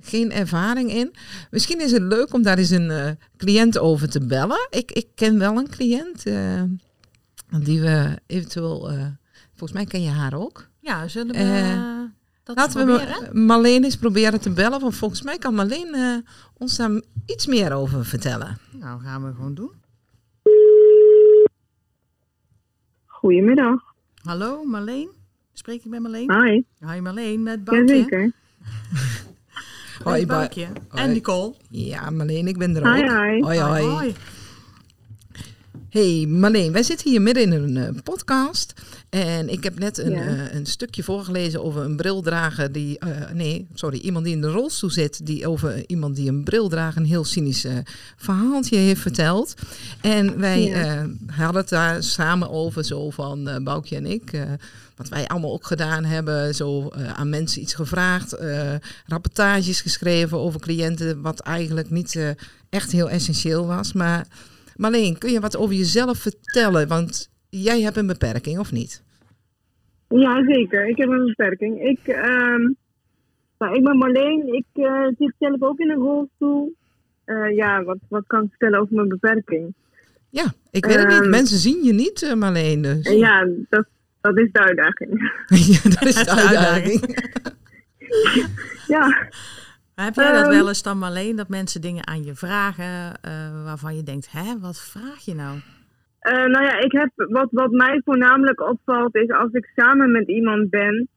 geen 0.00 0.32
ervaring 0.32 0.92
in. 0.92 1.14
Misschien 1.50 1.80
is 1.80 1.92
het 1.92 2.02
leuk 2.02 2.32
om 2.34 2.42
daar 2.42 2.58
eens 2.58 2.70
een 2.70 2.90
eh, 2.90 3.10
cliënt 3.36 3.78
over 3.78 4.08
te 4.10 4.26
bellen. 4.26 4.66
Ik, 4.70 4.92
ik 4.92 5.06
ken 5.14 5.38
wel 5.38 5.56
een 5.56 5.68
cliënt 5.70 6.26
eh, 6.26 6.62
die 7.62 7.80
we 7.80 8.18
eventueel... 8.26 8.90
eh, 8.90 9.06
volgens 9.48 9.72
mij 9.72 9.84
ken 9.84 10.02
je 10.02 10.10
haar 10.10 10.34
ook. 10.34 10.68
ja, 10.80 11.08
zullen 11.08 11.32
we 11.34 11.38
Eh, 11.42 11.98
dat 12.42 12.56
Laten 12.56 12.84
proberen? 12.86 13.20
we 13.22 13.28
Ma- 13.38 13.44
Marleen 13.44 13.84
eens 13.84 13.96
proberen 13.96 14.40
te 14.40 14.50
bellen. 14.50 14.80
Want 14.80 14.94
volgens 14.94 15.22
mij 15.22 15.38
kan 15.38 15.54
Marleen 15.54 16.24
ons 16.58 16.76
daar 16.76 17.02
iets 17.26 17.46
meer 17.46 17.72
over 17.72 18.04
vertellen. 18.04 18.58
Nou, 18.72 19.00
gaan 19.02 19.24
we 19.26 19.34
gewoon 19.34 19.54
doen. 19.54 19.72
Goedemiddag. 23.06 23.80
Hallo 24.22 24.64
Marleen? 24.64 25.08
Spreek 25.52 25.84
ik 25.84 25.90
met 25.90 26.00
Marleen? 26.00 26.32
Hi. 26.44 26.62
Hi 26.92 27.00
Marleen, 27.00 27.42
met 27.42 27.64
Boukje. 27.64 27.94
Jazeker. 27.94 28.32
Hoi, 30.04 30.26
Boukje. 30.26 30.66
En. 30.94 31.12
Nicole. 31.12 31.54
Ja, 31.70 32.10
Marleen, 32.10 32.48
ik 32.48 32.58
ben 32.58 32.76
er 32.76 32.82
ook. 32.88 32.96
hi. 32.96 33.42
Hoi, 33.42 33.58
hoi. 33.60 33.82
Hoi. 33.84 34.14
Hey 35.90 36.26
Marleen, 36.28 36.72
wij 36.72 36.82
zitten 36.82 37.10
hier 37.10 37.22
midden 37.22 37.42
in 37.42 37.52
een 37.52 37.76
eh, 37.76 38.02
podcast. 38.04 38.72
En 39.08 39.48
ik 39.48 39.64
heb 39.64 39.78
net 39.78 39.98
een, 39.98 40.10
Ja. 40.12 40.26
eh, 40.26 40.54
een 40.54 40.66
stukje 40.66 41.02
voorgelezen 41.02 41.64
over 41.64 41.84
een 41.84 41.96
brildrager 41.96 42.72
die... 42.72 42.98
eh, 42.98 43.08
nee, 43.32 43.66
sorry, 43.74 43.98
iemand 43.98 44.24
die 44.24 44.34
in 44.34 44.40
de 44.40 44.50
rolstoel 44.50 44.90
zit. 44.90 45.26
Die 45.26 45.46
over 45.48 45.84
iemand 45.88 46.16
die 46.16 46.28
een 46.28 46.44
bril 46.44 46.68
draagt 46.68 46.96
een 46.96 47.04
heel 47.04 47.24
cynisch 47.24 47.66
verhaaltje 48.16 48.76
heeft 48.76 49.00
verteld. 49.00 49.54
En 50.00 50.38
wij 50.38 50.62
Ja. 50.62 50.74
eh, 51.00 51.04
hadden 51.36 51.60
het 51.60 51.70
daar 51.70 52.02
samen 52.02 52.50
over, 52.50 52.84
zo 52.84 53.10
van 53.10 53.60
Boukje 53.64 53.96
en 53.96 54.06
ik... 54.06 54.32
wat 55.00 55.08
wij 55.08 55.26
allemaal 55.26 55.52
ook 55.52 55.66
gedaan 55.66 56.04
hebben, 56.04 56.54
zo 56.54 56.88
eh, 56.88 57.12
aan 57.12 57.30
mensen 57.30 57.62
iets 57.62 57.74
gevraagd, 57.74 58.32
eh, 58.32 58.74
rapportages 59.06 59.80
geschreven 59.80 60.38
over 60.38 60.60
cliënten, 60.60 61.22
wat 61.22 61.40
eigenlijk 61.40 61.90
niet 61.90 62.16
eh, 62.16 62.28
echt 62.70 62.92
heel 62.92 63.10
essentieel 63.10 63.66
was. 63.66 63.92
Maar 63.92 64.26
Marleen, 64.76 65.18
kun 65.18 65.30
je 65.30 65.40
wat 65.40 65.56
over 65.56 65.74
jezelf 65.74 66.18
vertellen? 66.18 66.88
Want 66.88 67.30
jij 67.50 67.80
hebt 67.80 67.96
een 67.96 68.06
beperking, 68.06 68.58
of 68.58 68.72
niet? 68.72 69.02
Ja, 70.08 70.44
zeker. 70.44 70.88
Ik 70.88 70.96
heb 70.96 71.08
een 71.08 71.24
beperking. 71.24 71.82
Ik, 71.82 72.00
ehm, 72.06 72.62
nou, 73.58 73.74
ik 73.74 73.84
ben 73.84 73.96
Marleen. 73.96 74.54
Ik 74.54 74.66
zit 75.18 75.34
zelf 75.38 75.62
ook 75.62 75.78
in 75.78 75.90
een 75.90 75.98
rolstoel. 75.98 76.72
Ja, 77.54 77.84
wat, 77.84 77.98
wat 78.08 78.24
kan 78.26 78.42
ik 78.42 78.48
vertellen 78.48 78.80
over 78.80 78.94
mijn 78.94 79.08
beperking? 79.08 79.74
Ja, 80.30 80.44
ik 80.70 80.84
weet 80.84 80.96
het 80.96 81.08
niet. 81.08 81.20
Ehm. 81.20 81.30
Mensen 81.30 81.58
zien 81.58 81.84
je 81.84 81.92
niet, 81.92 82.34
Marleen. 82.36 82.82
Dus. 82.82 83.08
Ja, 83.08 83.48
dat, 83.68 83.86
dat 84.20 84.38
is 84.38 84.48
de 84.52 84.60
uitdaging. 84.60 85.10
ja, 85.72 85.90
dat 85.90 86.04
is 86.04 86.24
de 86.24 86.30
uitdaging. 86.30 87.28
ja, 88.86 89.06
Maar 89.94 90.04
heb 90.04 90.14
jij 90.14 90.32
dat 90.32 90.42
Ehm. 90.42 90.50
wel 90.50 90.68
eens 90.68 90.82
dan 90.82 91.02
alleen 91.02 91.36
dat 91.36 91.48
mensen 91.48 91.80
dingen 91.80 92.06
aan 92.06 92.24
je 92.24 92.34
vragen 92.34 93.14
eh, 93.20 93.64
waarvan 93.64 93.96
je 93.96 94.02
denkt, 94.02 94.32
hè, 94.32 94.58
wat 94.60 94.80
vraag 94.80 95.24
je 95.24 95.34
nou? 95.34 95.58
Eh, 96.20 96.32
nou 96.44 96.64
ja, 96.64 96.78
ik 96.78 96.92
heb, 96.92 97.10
wat, 97.14 97.48
wat 97.50 97.70
mij 97.70 98.00
voornamelijk 98.04 98.60
opvalt 98.60 99.16
is 99.16 99.30
als 99.30 99.52
ik 99.52 99.70
samen 99.76 100.12
met 100.12 100.28
iemand 100.28 100.70
ben, 100.70 101.08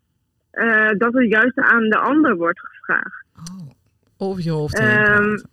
eh, 0.51 0.89
dat 0.97 1.13
het 1.13 1.29
juist 1.29 1.57
aan 1.57 1.89
de 1.89 1.97
ander 1.97 2.35
wordt 2.35 2.59
gevraagd. 2.59 3.25
Oh, 3.35 3.69
over 4.17 4.43
je 4.43 4.49
hoofd 4.51 4.77
heen 4.79 4.87
Ehm, 4.87 5.05
praten. 5.05 5.49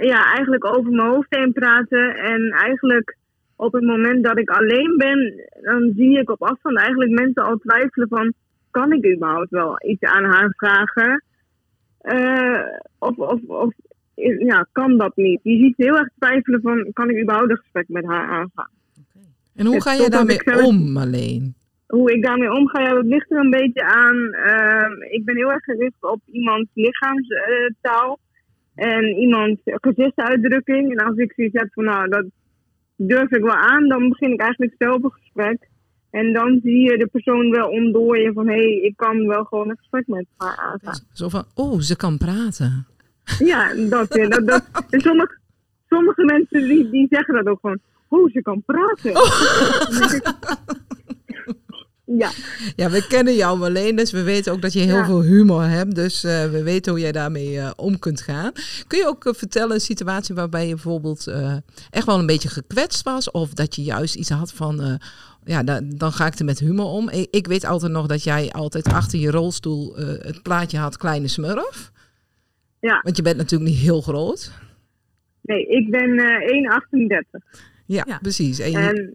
ja, 0.00 0.24
eigenlijk 0.34 0.64
over 0.64 0.90
mijn 0.92 1.08
hoofd 1.08 1.26
heen 1.30 1.52
praten. 1.52 2.14
En 2.16 2.50
eigenlijk 2.50 3.16
op 3.62 3.72
het 3.72 3.84
moment 3.84 4.24
dat 4.24 4.38
ik 4.38 4.50
alleen 4.50 4.94
ben, 4.96 5.48
dan 5.60 5.92
zie 5.96 6.18
ik 6.18 6.30
op 6.30 6.42
afstand 6.42 6.78
eigenlijk 6.78 7.10
mensen 7.10 7.42
al 7.42 7.56
twijfelen 7.56 8.08
van... 8.08 8.32
kan 8.70 8.92
ik 8.92 9.14
überhaupt 9.14 9.50
wel 9.50 9.76
iets 9.86 10.02
aan 10.02 10.24
haar 10.24 10.52
vragen? 10.56 11.24
Eh, 11.98 12.60
of, 12.98 13.16
of, 13.16 13.40
of 13.46 13.74
ja, 14.38 14.66
kan 14.72 14.98
dat 14.98 15.16
niet? 15.16 15.40
Je 15.42 15.56
ziet 15.58 15.74
heel 15.76 15.96
erg 15.96 16.08
twijfelen 16.18 16.60
van... 16.60 16.90
kan 16.92 17.10
ik 17.10 17.22
überhaupt 17.22 17.50
een 17.50 17.56
gesprek 17.56 17.88
met 17.88 18.04
haar 18.04 18.28
aangaan? 18.28 18.70
En 19.54 19.66
hoe 19.66 19.74
het 19.74 19.82
ga 19.82 19.92
je 19.92 20.10
daarmee 20.10 20.40
zelf- 20.44 20.64
om, 20.64 20.92
Marleen? 20.92 21.54
Hoe 21.86 22.12
ik 22.12 22.22
daarmee 22.22 22.52
omga, 22.52 22.80
ja, 22.80 22.94
dat 22.94 23.04
ligt 23.04 23.30
er 23.30 23.38
een 23.38 23.50
beetje 23.50 23.84
aan. 23.84 24.32
Ehm, 24.32 25.02
ik 25.02 25.24
ben 25.24 25.36
heel 25.36 25.52
erg 25.52 25.64
gericht 25.64 25.96
op 26.00 26.20
iemands 26.26 26.70
lichaamstaal 26.74 28.18
en 28.74 29.04
iemands 29.04 29.60
gezichtsuitdrukking. 29.64 30.90
En 30.90 31.06
als 31.06 31.16
ik 31.16 31.32
zoiets 31.32 31.58
heb 31.58 31.68
van, 31.72 31.84
nou, 31.84 32.08
dat 32.08 32.24
durf 33.06 33.30
ik 33.30 33.42
wel 33.42 33.56
aan, 33.56 33.88
dan 33.88 34.08
begin 34.08 34.32
ik 34.32 34.40
eigenlijk 34.40 34.74
zelf 34.78 35.02
een 35.02 35.12
gesprek. 35.12 35.70
En 36.10 36.32
dan 36.32 36.60
zie 36.62 36.90
je 36.90 36.98
de 36.98 37.06
persoon 37.06 37.50
wel 37.50 37.68
ontdooien 37.68 38.32
van, 38.32 38.48
hé, 38.48 38.54
hey, 38.54 38.80
ik 38.80 38.96
kan 38.96 39.26
wel 39.26 39.44
gewoon 39.44 39.70
een 39.70 39.76
gesprek 39.78 40.06
met 40.06 40.26
haar 40.36 40.56
aangaan. 40.56 41.00
Zo 41.12 41.28
van, 41.28 41.44
oh, 41.54 41.80
ze 41.80 41.96
kan 41.96 42.18
praten. 42.18 42.86
Ja, 43.38 43.74
dat. 43.74 44.14
ja, 44.14 44.28
dat, 44.28 44.46
dat. 44.46 44.64
En 44.90 45.00
sommige, 45.00 45.38
sommige 45.88 46.24
mensen 46.24 46.68
die, 46.68 46.90
die 46.90 47.06
zeggen 47.10 47.34
dat 47.34 47.46
ook 47.46 47.58
gewoon, 47.60 47.78
oh, 48.08 48.30
ze 48.30 48.42
kan 48.42 48.62
praten. 48.66 49.10
Ik, 50.16 50.34
Ja, 52.18 52.30
Ja, 52.76 52.90
we 52.90 53.06
kennen 53.06 53.34
jou 53.34 53.58
Marleen, 53.58 53.96
dus 53.96 54.10
we 54.10 54.22
weten 54.22 54.52
ook 54.52 54.62
dat 54.62 54.72
je 54.72 54.80
heel 54.80 54.96
Ja. 54.96 55.04
veel 55.04 55.22
humor 55.22 55.62
hebt. 55.68 55.94
Dus 55.94 56.24
eh, 56.24 56.50
we 56.50 56.62
weten 56.62 56.92
hoe 56.92 57.00
jij 57.00 57.12
daarmee 57.12 57.58
eh, 57.58 57.70
om 57.76 57.98
kunt 57.98 58.20
gaan. 58.20 58.52
Kun 58.86 58.98
je 58.98 59.06
ook 59.06 59.24
eh, 59.26 59.32
vertellen 59.34 59.74
een 59.74 59.80
situatie 59.80 60.34
waarbij 60.34 60.66
je 60.66 60.74
bijvoorbeeld 60.74 61.26
eh, 61.26 61.56
echt 61.90 62.06
wel 62.06 62.18
een 62.18 62.26
beetje 62.26 62.48
gekwetst 62.48 63.02
was? 63.02 63.30
Of 63.30 63.50
dat 63.54 63.76
je 63.76 63.82
juist 63.82 64.14
iets 64.14 64.28
had 64.28 64.52
van, 64.52 64.82
eh, 64.82 64.94
ja, 65.44 65.62
da- 65.62 65.80
dan 65.84 66.12
ga 66.12 66.26
ik 66.26 66.38
er 66.38 66.44
met 66.44 66.58
humor 66.58 66.86
om. 66.86 67.08
Ik, 67.08 67.28
ik 67.30 67.46
weet 67.46 67.64
altijd 67.64 67.92
nog 67.92 68.06
dat 68.06 68.24
jij 68.24 68.50
altijd 68.50 68.86
achter 68.88 69.18
je 69.18 69.30
rolstoel 69.30 69.96
eh, 69.98 70.06
het 70.06 70.42
plaatje 70.42 70.78
had 70.78 70.96
Kleine 70.96 71.28
Smurf. 71.28 71.90
ja. 72.80 73.00
Want 73.02 73.16
je 73.16 73.22
bent 73.22 73.36
natuurlijk 73.36 73.70
niet 73.70 73.80
heel 73.80 74.00
groot. 74.00 74.50
Nee, 75.42 75.66
ik 75.66 75.90
ben 75.90 76.18
eh 76.18 76.50
1,38. 76.50 77.60
Ja, 77.86 78.04
Ja. 78.06 78.18
precies. 78.18 78.58
En 78.58 78.70
je- 78.70 78.78
En 78.78 79.12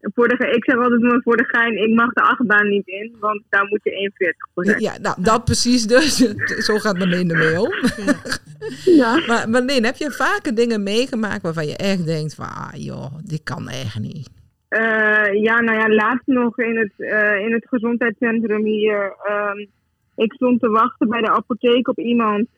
voor 0.00 0.28
de, 0.28 0.34
ik 0.34 0.64
zeg 0.64 0.76
altijd 0.76 1.00
maar 1.00 1.20
voor 1.22 1.36
de 1.36 1.44
gein, 1.44 1.82
ik 1.82 1.94
mag 1.94 2.12
de 2.12 2.22
achtbaan 2.22 2.68
niet 2.68 2.86
in, 2.86 3.16
want 3.20 3.42
daar 3.48 3.66
moet 3.68 3.80
je 3.82 4.10
1,40 4.12 4.52
voor 4.54 4.64
zijn. 4.64 4.80
ja, 4.80 4.98
nou, 4.98 5.22
dat 5.22 5.44
precies 5.44 5.86
dus. 5.86 6.16
Zo 6.66 6.78
gaat 6.78 6.98
Marleen 6.98 7.30
ermee 7.30 7.60
om. 7.60 7.72
Ja. 8.84 9.20
Maar 9.28 9.48
Marleen, 9.48 9.84
heb 9.84 9.96
je 9.96 10.10
vaker 10.10 10.54
dingen 10.54 10.82
meegemaakt 10.82 11.42
waarvan 11.42 11.66
je 11.66 11.76
echt 11.76 12.06
denkt 12.06 12.34
van, 12.34 12.46
ah 12.46 12.72
joh, 12.74 13.14
dit 13.24 13.42
kan 13.42 13.68
echt 13.68 13.98
niet. 13.98 14.30
Eh, 14.68 15.42
ja, 15.42 15.60
nou 15.60 15.78
ja, 15.78 15.88
laatst 15.88 16.26
nog 16.26 16.58
in 16.58 16.76
het, 16.78 16.92
eh, 16.96 17.38
in 17.38 17.52
het 17.52 17.68
gezondheidscentrum 17.68 18.64
hier. 18.64 19.14
ehm, 19.24 19.66
ik 20.16 20.32
stond 20.32 20.60
te 20.60 20.68
wachten 20.68 21.08
bij 21.08 21.20
de 21.20 21.30
apotheek 21.30 21.88
op 21.88 21.98
iemand. 21.98 22.48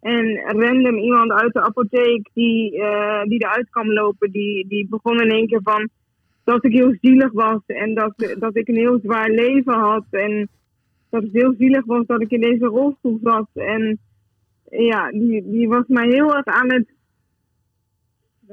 En 0.00 0.36
random 0.46 0.98
iemand 0.98 1.32
uit 1.32 1.52
de 1.52 1.60
apotheek 1.60 2.30
die, 2.34 2.82
eh, 2.82 3.22
die 3.22 3.44
eruit 3.44 3.70
kwam 3.70 3.92
lopen, 3.92 4.30
die, 4.30 4.68
die 4.68 4.86
begon 4.90 5.20
in 5.20 5.30
één 5.30 5.46
keer 5.46 5.60
van 5.62 5.88
dat 6.48 6.64
ik 6.64 6.72
heel 6.72 6.96
zielig 7.00 7.32
was 7.32 7.60
en 7.66 7.94
dat, 7.94 8.36
dat 8.38 8.56
ik 8.56 8.68
een 8.68 8.76
heel 8.76 8.98
zwaar 9.02 9.30
leven 9.30 9.74
had. 9.74 10.04
En 10.10 10.48
dat 11.10 11.22
het 11.22 11.32
heel 11.32 11.54
zielig 11.58 11.84
was 11.84 12.06
dat 12.06 12.20
ik 12.20 12.30
in 12.30 12.40
deze 12.40 12.64
rolstoel 12.64 13.18
zat. 13.22 13.48
En 13.54 13.98
ja, 14.70 15.10
die, 15.10 15.50
die 15.50 15.68
was 15.68 15.84
mij 15.86 16.06
heel 16.06 16.36
erg 16.36 16.44
aan 16.44 16.72
het, 16.72 16.88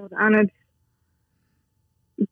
aan 0.09 0.33
het 0.33 0.51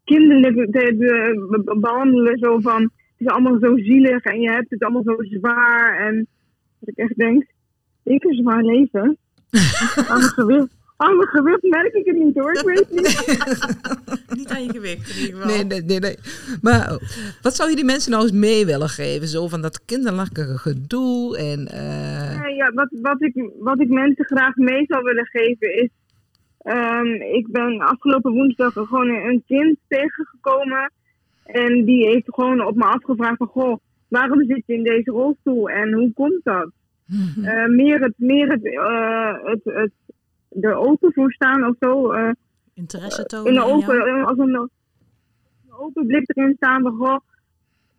kinderlijk 0.04 0.72
te, 0.72 1.76
behandelen. 1.80 2.38
Zo 2.38 2.60
van, 2.60 2.82
het 2.82 2.92
is 3.18 3.28
allemaal 3.28 3.60
zo 3.60 3.78
zielig 3.78 4.24
en 4.24 4.42
je 4.42 4.50
hebt 4.52 4.70
het 4.70 4.84
allemaal 4.84 5.04
zo 5.04 5.16
zwaar. 5.20 6.08
En 6.08 6.28
dat 6.80 6.90
ik 6.90 6.98
echt 6.98 7.18
denk, 7.18 7.46
ik 8.04 8.24
een 8.24 8.36
zwaar 8.36 8.64
leven. 8.64 9.18
aan, 10.10 10.20
mijn 10.20 10.30
gewicht, 10.30 10.76
aan 11.04 11.18
mijn 11.18 11.28
gewicht 11.30 11.62
merk 11.64 11.94
ik 11.94 12.06
het 12.06 12.16
niet 12.16 12.36
hoor, 12.40 12.54
ik 12.54 12.66
weet 12.66 12.78
het 12.80 12.92
niet. 12.92 13.12
Niet 14.38 14.50
aan 14.50 14.64
je 14.64 14.70
gewicht 14.72 15.10
in 15.16 15.22
ieder 15.26 15.42
geval. 15.42 15.56
Nee, 15.56 15.64
nee, 15.66 15.82
nee, 15.82 16.00
nee. 16.00 16.18
Maar 16.62 16.92
oh, 16.92 16.98
wat 17.42 17.56
zou 17.56 17.70
je 17.70 17.76
die 17.76 17.86
mensen 17.86 18.12
nou 18.12 18.24
eens 18.24 18.32
mee 18.32 18.66
willen 18.66 18.90
geven? 18.90 19.28
Zo 19.28 19.48
van 19.48 19.62
dat 19.62 19.86
kinderlijke 19.86 20.58
gedoe 20.58 21.38
en... 21.38 21.68
eh, 21.68 22.34
Ja, 22.36 22.48
ja, 22.48 22.72
wat, 22.74 22.88
wat, 23.02 23.22
ik, 23.22 23.50
wat 23.60 23.80
ik 23.82 23.90
mensen 23.90 24.26
graag 24.26 24.56
mee 24.56 24.86
zou 24.88 25.04
willen 25.04 25.26
geven 25.26 25.76
is. 25.84 25.90
ehm, 26.58 27.06
ik 27.38 27.48
ben 27.52 27.80
afgelopen 27.80 28.32
woensdag 28.32 28.74
gewoon 28.74 29.10
een 29.10 29.44
kind 29.48 29.78
tegengekomen. 29.88 30.92
En 31.46 31.86
die 31.86 32.08
heeft 32.08 32.26
gewoon 32.34 32.66
op 32.66 32.76
me 32.76 32.84
afgevraagd 32.84 33.38
van... 33.38 33.48
Goh, 33.48 33.78
waarom 34.08 34.46
zit 34.46 34.64
je 34.66 34.74
in 34.74 34.84
deze 34.84 35.12
rolstoel 35.12 35.70
en 35.70 35.94
hoe 35.94 36.14
komt 36.14 36.44
dat? 36.44 36.70
Eh, 37.44 37.66
meer 37.66 38.00
het, 38.02 38.14
meer 38.18 38.50
het, 38.50 38.66
eh, 38.66 39.34
het, 39.44 39.62
het 39.64 39.92
er 40.62 40.76
open 40.76 41.14
voor 41.14 41.32
staan 41.32 41.68
of 41.68 41.76
zo. 41.80 42.12
eh, 42.12 42.32
Interesse 42.74 43.26
tonen 43.26 43.48
in 43.48 43.54
de 43.54 43.66
open, 43.66 43.96
jou. 43.96 44.24
als 44.24 44.38
een, 44.38 44.54
een 44.54 44.70
open 45.70 46.06
blik 46.08 46.24
erin 46.26 46.54
staan 46.56 46.82
van... 46.82 46.96
Goh, 46.96 47.20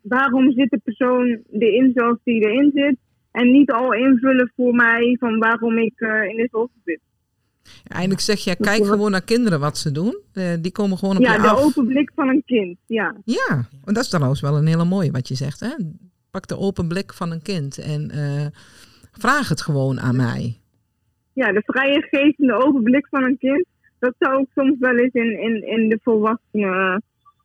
waarom 0.01 0.51
zit 0.51 0.69
de 0.69 0.77
persoon 0.83 1.39
erin 1.51 1.91
zoals 1.95 2.17
die 2.23 2.41
erin 2.45 2.71
zit? 2.73 2.97
En 3.31 3.51
niet 3.51 3.71
al 3.71 3.93
invullen 3.93 4.51
voor 4.55 4.73
mij 4.75 5.17
van 5.19 5.39
waarom 5.39 5.77
ik 5.77 5.93
eh, 5.99 6.23
in 6.29 6.35
deze 6.35 6.49
rolstoel 6.51 6.81
zit. 6.85 6.99
Eindelijk 7.87 8.21
zeg 8.21 8.39
je, 8.39 8.55
kijk 8.55 8.85
gewoon 8.85 9.11
naar 9.11 9.23
kinderen 9.23 9.59
wat 9.59 9.77
ze 9.77 9.91
doen. 9.91 10.21
Eh, 10.33 10.53
die 10.59 10.71
komen 10.71 10.97
gewoon 10.97 11.15
op 11.15 11.21
Ja, 11.21 11.33
je 11.33 11.41
de 11.41 11.57
open 11.57 11.85
blik 11.87 12.11
van 12.15 12.27
een 12.27 12.43
kind. 12.45 12.77
Ja, 12.85 13.15
Ja, 13.25 13.67
en 13.85 13.93
dat 13.93 14.03
is 14.03 14.09
trouwens 14.09 14.41
wel 14.41 14.57
een 14.57 14.67
hele 14.67 14.85
mooie 14.85 15.11
wat 15.11 15.27
je 15.27 15.35
zegt. 15.35 15.59
Hè? 15.59 15.69
Pak 16.31 16.47
de 16.47 16.57
open 16.57 16.87
blik 16.87 17.13
van 17.13 17.31
een 17.31 17.41
kind 17.41 17.77
en 17.77 18.11
eh, 18.11 18.45
vraag 19.11 19.49
het 19.49 19.61
gewoon 19.61 19.99
aan 19.99 20.15
mij. 20.15 20.59
Ja 21.35 21.51
de 21.51 21.61
vrije 21.65 22.01
geest 22.01 22.39
en 22.39 22.47
de 22.47 22.53
open 22.65 22.83
blik 22.83 23.07
van 23.07 23.23
een 23.23 23.37
kind. 23.37 23.65
Dat 23.99 24.15
zou 24.19 24.41
ik 24.41 24.47
soms 24.55 24.75
wel 24.79 24.97
eens 24.97 25.13
in, 25.13 25.39
in, 25.41 25.67
in 25.67 25.89
de 25.89 25.99
volwassene 26.03 27.01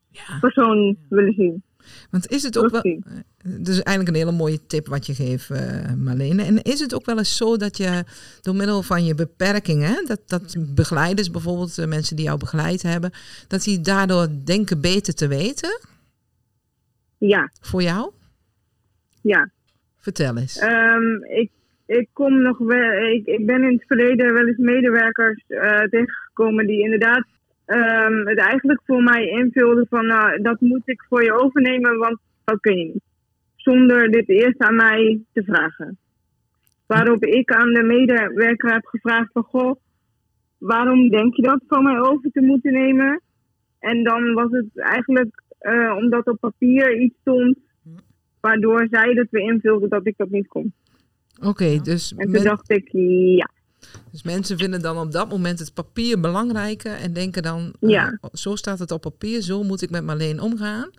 Ja, 0.09 0.37
persoon 0.39 0.97
willen 1.09 1.33
zien. 1.33 1.63
want 2.11 2.27
is 2.31 2.43
het 2.43 2.57
ook 2.57 2.69
wel... 2.69 2.81
Terugzien. 2.81 3.23
Dus 3.63 3.81
eigenlijk 3.83 4.07
een 4.17 4.23
hele 4.25 4.37
mooie 4.37 4.65
tip 4.67 4.87
wat 4.87 5.05
je 5.05 5.13
geeft, 5.13 5.49
eh, 5.49 5.93
Marlene. 5.93 6.43
En 6.43 6.61
is 6.61 6.79
het 6.79 6.93
ook 6.95 7.05
wel 7.05 7.17
eens 7.17 7.37
zo 7.37 7.57
dat 7.57 7.77
je 7.77 8.03
door 8.41 8.55
middel 8.55 8.81
van 8.83 9.05
je 9.05 9.15
beperkingen, 9.15 10.05
dat, 10.05 10.21
dat 10.27 10.55
begeleiders 10.75 11.31
bijvoorbeeld, 11.31 11.77
eh, 11.77 11.87
mensen 11.87 12.15
die 12.15 12.25
jou 12.25 12.37
begeleid 12.37 12.81
hebben, 12.81 13.11
dat 13.47 13.63
die 13.63 13.81
daardoor 13.81 14.27
denken 14.45 14.81
beter 14.81 15.13
te 15.13 15.27
weten 15.27 15.79
Ja, 17.17 17.51
voor 17.61 17.81
jou? 17.81 18.11
ja. 19.21 19.49
Vertel 19.97 20.37
eens. 20.37 20.57
Ehm, 20.57 21.23
ik, 21.23 21.51
ik 21.97 22.09
kom 22.13 22.41
nog 22.41 22.57
wel, 22.57 22.91
ik, 22.91 23.25
ik 23.25 23.45
ben 23.45 23.63
in 23.63 23.73
het 23.73 23.83
verleden 23.87 24.33
wel 24.33 24.47
eens 24.47 24.57
medewerkers 24.57 25.43
eh, 25.47 25.81
tegengekomen 25.81 26.67
die 26.67 26.83
inderdaad 26.83 27.25
ehm, 27.65 28.27
het 28.27 28.37
eigenlijk 28.37 28.81
voor 28.85 29.03
mij 29.03 29.27
invulde 29.27 29.85
van 29.89 30.05
nou, 30.05 30.41
dat 30.41 30.61
moet 30.61 30.81
ik 30.85 31.05
voor 31.09 31.23
je 31.23 31.33
overnemen, 31.33 31.97
want 31.97 32.19
dat 32.43 32.59
kun 32.59 32.77
je 32.77 32.85
niet. 32.85 33.03
Zonder 33.55 34.11
dit 34.11 34.29
eerst 34.29 34.59
aan 34.59 34.75
mij 34.75 35.21
te 35.33 35.43
vragen. 35.43 35.97
Waarop 36.85 37.23
ik 37.25 37.51
aan 37.51 37.73
de 37.73 37.83
medewerker 37.83 38.73
heb 38.73 38.85
gevraagd 38.85 39.31
van 39.31 39.43
goh, 39.43 39.75
waarom 40.57 41.09
denk 41.09 41.35
je 41.35 41.41
dat 41.41 41.63
van 41.67 41.83
mij 41.83 41.99
over 41.99 42.31
te 42.31 42.41
moeten 42.41 42.73
nemen? 42.73 43.21
En 43.79 44.03
dan 44.03 44.33
was 44.33 44.51
het 44.51 44.67
eigenlijk 44.73 45.43
eh, 45.59 45.95
omdat 45.97 46.27
op 46.27 46.39
papier 46.39 46.99
iets 46.99 47.15
stond 47.19 47.57
waardoor 48.41 48.87
zij 48.91 49.13
dat 49.13 49.27
weer 49.29 49.51
invulde 49.51 49.87
dat 49.87 50.07
ik 50.07 50.17
dat 50.17 50.29
niet 50.29 50.47
kon. 50.47 50.73
Oké, 51.41 51.81
dus, 51.81 52.13
En 52.17 52.31
toen 52.31 52.43
dacht 52.43 52.71
ik, 52.71 52.89
ja, 53.37 53.49
dus 54.11 54.23
mensen 54.23 54.57
vinden 54.57 54.81
dan 54.81 54.97
op 54.97 55.11
dat 55.11 55.29
moment 55.29 55.59
het 55.59 55.73
papier 55.73 56.19
belangrijker 56.19 56.95
en 56.95 57.13
denken 57.13 57.43
dan, 57.43 57.73
eh, 57.79 57.89
Ja. 57.89 58.19
zo 58.33 58.55
staat 58.55 58.79
het 58.79 58.91
op 58.91 59.01
papier, 59.01 59.41
zo 59.41 59.63
moet 59.63 59.81
ik 59.81 59.89
met 59.89 60.03
Marleen 60.03 60.39
omgaan. 60.39 60.89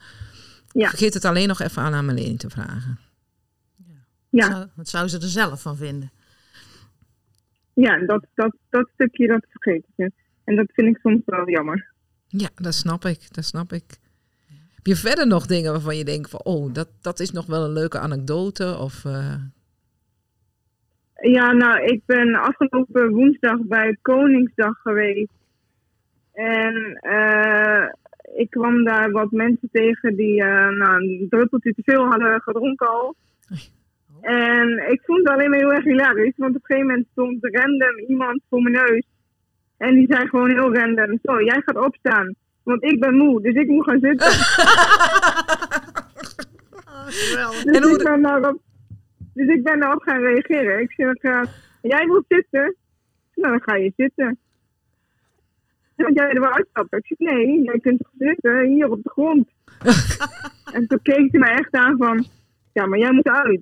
Ja. 0.73 0.89
Vergeet 0.89 1.15
het 1.15 1.25
alleen 1.25 1.49
nog 1.49 1.61
even 1.61 1.83
aan 1.83 1.93
aan 1.95 2.05
Marleen 2.07 2.37
te 2.37 2.51
vragen. 2.51 2.99
ja, 4.29 4.47
Zou, 4.51 4.67
wat 4.75 4.89
zou 4.89 5.09
ze 5.09 5.17
er 5.17 5.29
zelf 5.29 5.63
van 5.63 5.77
vinden? 5.77 6.11
ja 7.75 7.99
dat, 8.07 8.27
dat, 8.35 8.57
dat 8.71 8.89
stukje 8.95 9.27
dat 9.27 9.47
vergeet 9.51 9.85
ik. 9.97 10.11
En 10.45 10.57
dat 10.57 10.67
vind 10.73 10.89
ik 10.97 10.99
soms 11.03 11.21
wel 11.27 11.49
jammer. 11.51 11.91
Ja, 12.29 12.49
dat 12.55 12.75
snap 12.75 13.05
ik, 13.05 13.35
dat 13.35 13.45
snap 13.45 13.73
ik. 13.73 13.85
Heb 14.75 14.87
je 14.87 14.97
verder 14.97 15.27
nog 15.27 15.47
dingen 15.47 15.73
waarvan 15.73 15.97
je 15.97 16.05
denkt 16.05 16.31
van, 16.31 16.41
oh, 16.45 16.73
dat, 16.75 16.89
dat 17.01 17.21
is 17.21 17.31
nog 17.31 17.47
wel 17.47 17.65
een 17.65 17.73
leuke 17.73 17.99
anekdote? 17.99 18.77
Of, 18.79 19.05
eh, 19.05 19.35
Ja, 21.23 21.53
nou, 21.53 21.85
ik 21.85 22.03
ben 22.07 22.35
afgelopen 22.35 23.11
woensdag 23.11 23.59
bij 23.61 23.97
Koningsdag 24.03 24.81
geweest. 24.83 25.33
En 26.33 26.99
eh, 27.01 27.85
ik 28.35 28.51
kwam 28.51 28.85
daar 28.85 29.11
wat 29.11 29.31
mensen 29.31 29.69
tegen 29.73 30.17
die 30.17 30.43
eh, 30.43 30.69
nou, 30.69 30.95
een 30.95 31.27
druppeltje 31.31 31.75
te 31.75 31.83
veel 31.85 32.05
hadden 32.05 32.41
gedronken 32.41 32.89
al. 32.89 33.15
En 34.21 34.91
ik 34.91 35.03
vond 35.05 35.19
het 35.19 35.29
alleen 35.29 35.51
maar 35.51 35.59
heel 35.59 35.73
erg 35.73 35.85
hilarisch, 35.85 36.37
want 36.37 36.57
op 36.57 36.61
een 36.61 36.67
gegeven 36.67 36.89
moment 36.89 37.07
stond 37.11 37.39
random 37.41 37.99
iemand 38.09 38.43
voor 38.49 38.63
mijn 38.63 38.75
neus. 38.75 39.07
En 39.77 39.95
die 39.95 40.07
zei 40.11 40.29
gewoon 40.29 40.51
heel 40.51 40.75
random, 40.75 41.19
zo, 41.23 41.43
jij 41.43 41.63
gaat 41.65 41.85
opstaan, 41.85 42.35
want 42.63 42.83
ik 42.83 43.01
ben 43.01 43.15
moe, 43.15 43.43
dus 43.43 43.55
ik 43.55 43.69
moet 43.69 43.85
gaan 43.85 44.01
zitten. 44.01 44.31
Dus, 47.05 47.65
En 47.65 47.83
hoe 47.83 47.99
ik 47.99 48.05
ben 48.05 48.23
daarop, 48.23 48.61
dus 49.35 49.49
ik 49.49 49.63
ben 49.63 49.81
daarop 49.81 50.03
gaan 50.03 50.21
reageren. 50.21 50.81
Ik 50.81 50.93
zeg, 50.93 51.23
uh, 51.23 51.43
jij 51.83 52.07
wilt 52.07 52.25
zitten? 52.29 52.77
Nou, 53.35 53.53
dan 53.53 53.63
ga 53.63 53.77
je 53.77 53.93
zitten. 53.97 54.39
Want 55.97 56.19
jij 56.19 56.31
er 56.31 56.41
wel 56.41 56.53
uitstappen. 56.53 56.99
Ik 56.99 57.07
zeg, 57.07 57.19
nee, 57.19 57.63
jij 57.63 57.79
kunt 57.81 58.03
zitten, 58.19 58.67
hier 58.67 58.91
op 58.91 59.03
de 59.03 59.11
grond. 59.11 59.49
en 60.77 60.87
toen 60.87 61.03
keek 61.03 61.31
hij 61.31 61.41
mij 61.41 61.53
echt 61.53 61.73
aan 61.73 61.97
van, 61.97 62.27
ja, 62.73 62.87
maar 62.87 62.99
jij 62.99 63.13
moet 63.13 63.29
uit. 63.29 63.61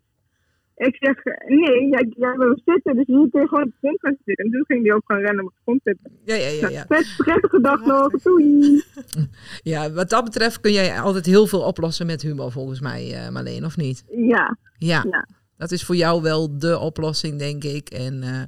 Ik 0.76 0.96
zeg, 0.98 1.24
nee, 1.46 1.88
jij, 1.88 2.12
jij 2.16 2.36
wil 2.36 2.60
zitten, 2.64 2.96
dus 2.96 3.06
hier 3.06 3.28
kun 3.30 3.40
je 3.40 3.48
gewoon 3.48 3.64
op 3.64 3.70
de 3.70 3.76
grond 3.80 4.00
gaan 4.00 4.16
zitten. 4.24 4.44
En 4.44 4.50
toen 4.50 4.64
ging 4.66 4.86
hij 4.86 4.94
ook 4.94 5.02
gewoon 5.06 5.22
rennen 5.22 5.44
op 5.44 5.50
de 5.50 5.60
grond 5.62 5.80
zitten. 5.84 6.10
ja, 6.24 6.34
ja, 6.34 6.48
ja, 6.48 6.68
ja. 6.68 6.84
Vet 6.88 7.14
prettige 7.16 7.60
dag 7.60 7.84
nog, 7.84 8.10
doei! 8.10 8.82
ja, 9.72 9.90
wat 9.92 10.10
dat 10.10 10.24
betreft 10.24 10.60
kun 10.60 10.72
jij 10.72 11.00
altijd 11.00 11.26
heel 11.26 11.46
veel 11.46 11.60
oplossen 11.60 12.06
met 12.06 12.22
humor, 12.22 12.52
volgens 12.52 12.80
mij, 12.80 13.12
eh 13.12 13.30
Marleen, 13.30 13.64
of 13.64 13.76
niet? 13.76 14.04
Ja, 14.08 14.56
Ja, 14.78 15.04
Ja. 15.10 15.26
Dat 15.60 15.72
is 15.72 15.84
voor 15.84 15.96
jou 15.96 16.22
wel 16.22 16.58
de 16.58 16.78
oplossing, 16.78 17.38
denk 17.38 17.64
ik. 17.64 17.88
En 17.88 18.22
eh, 18.22 18.40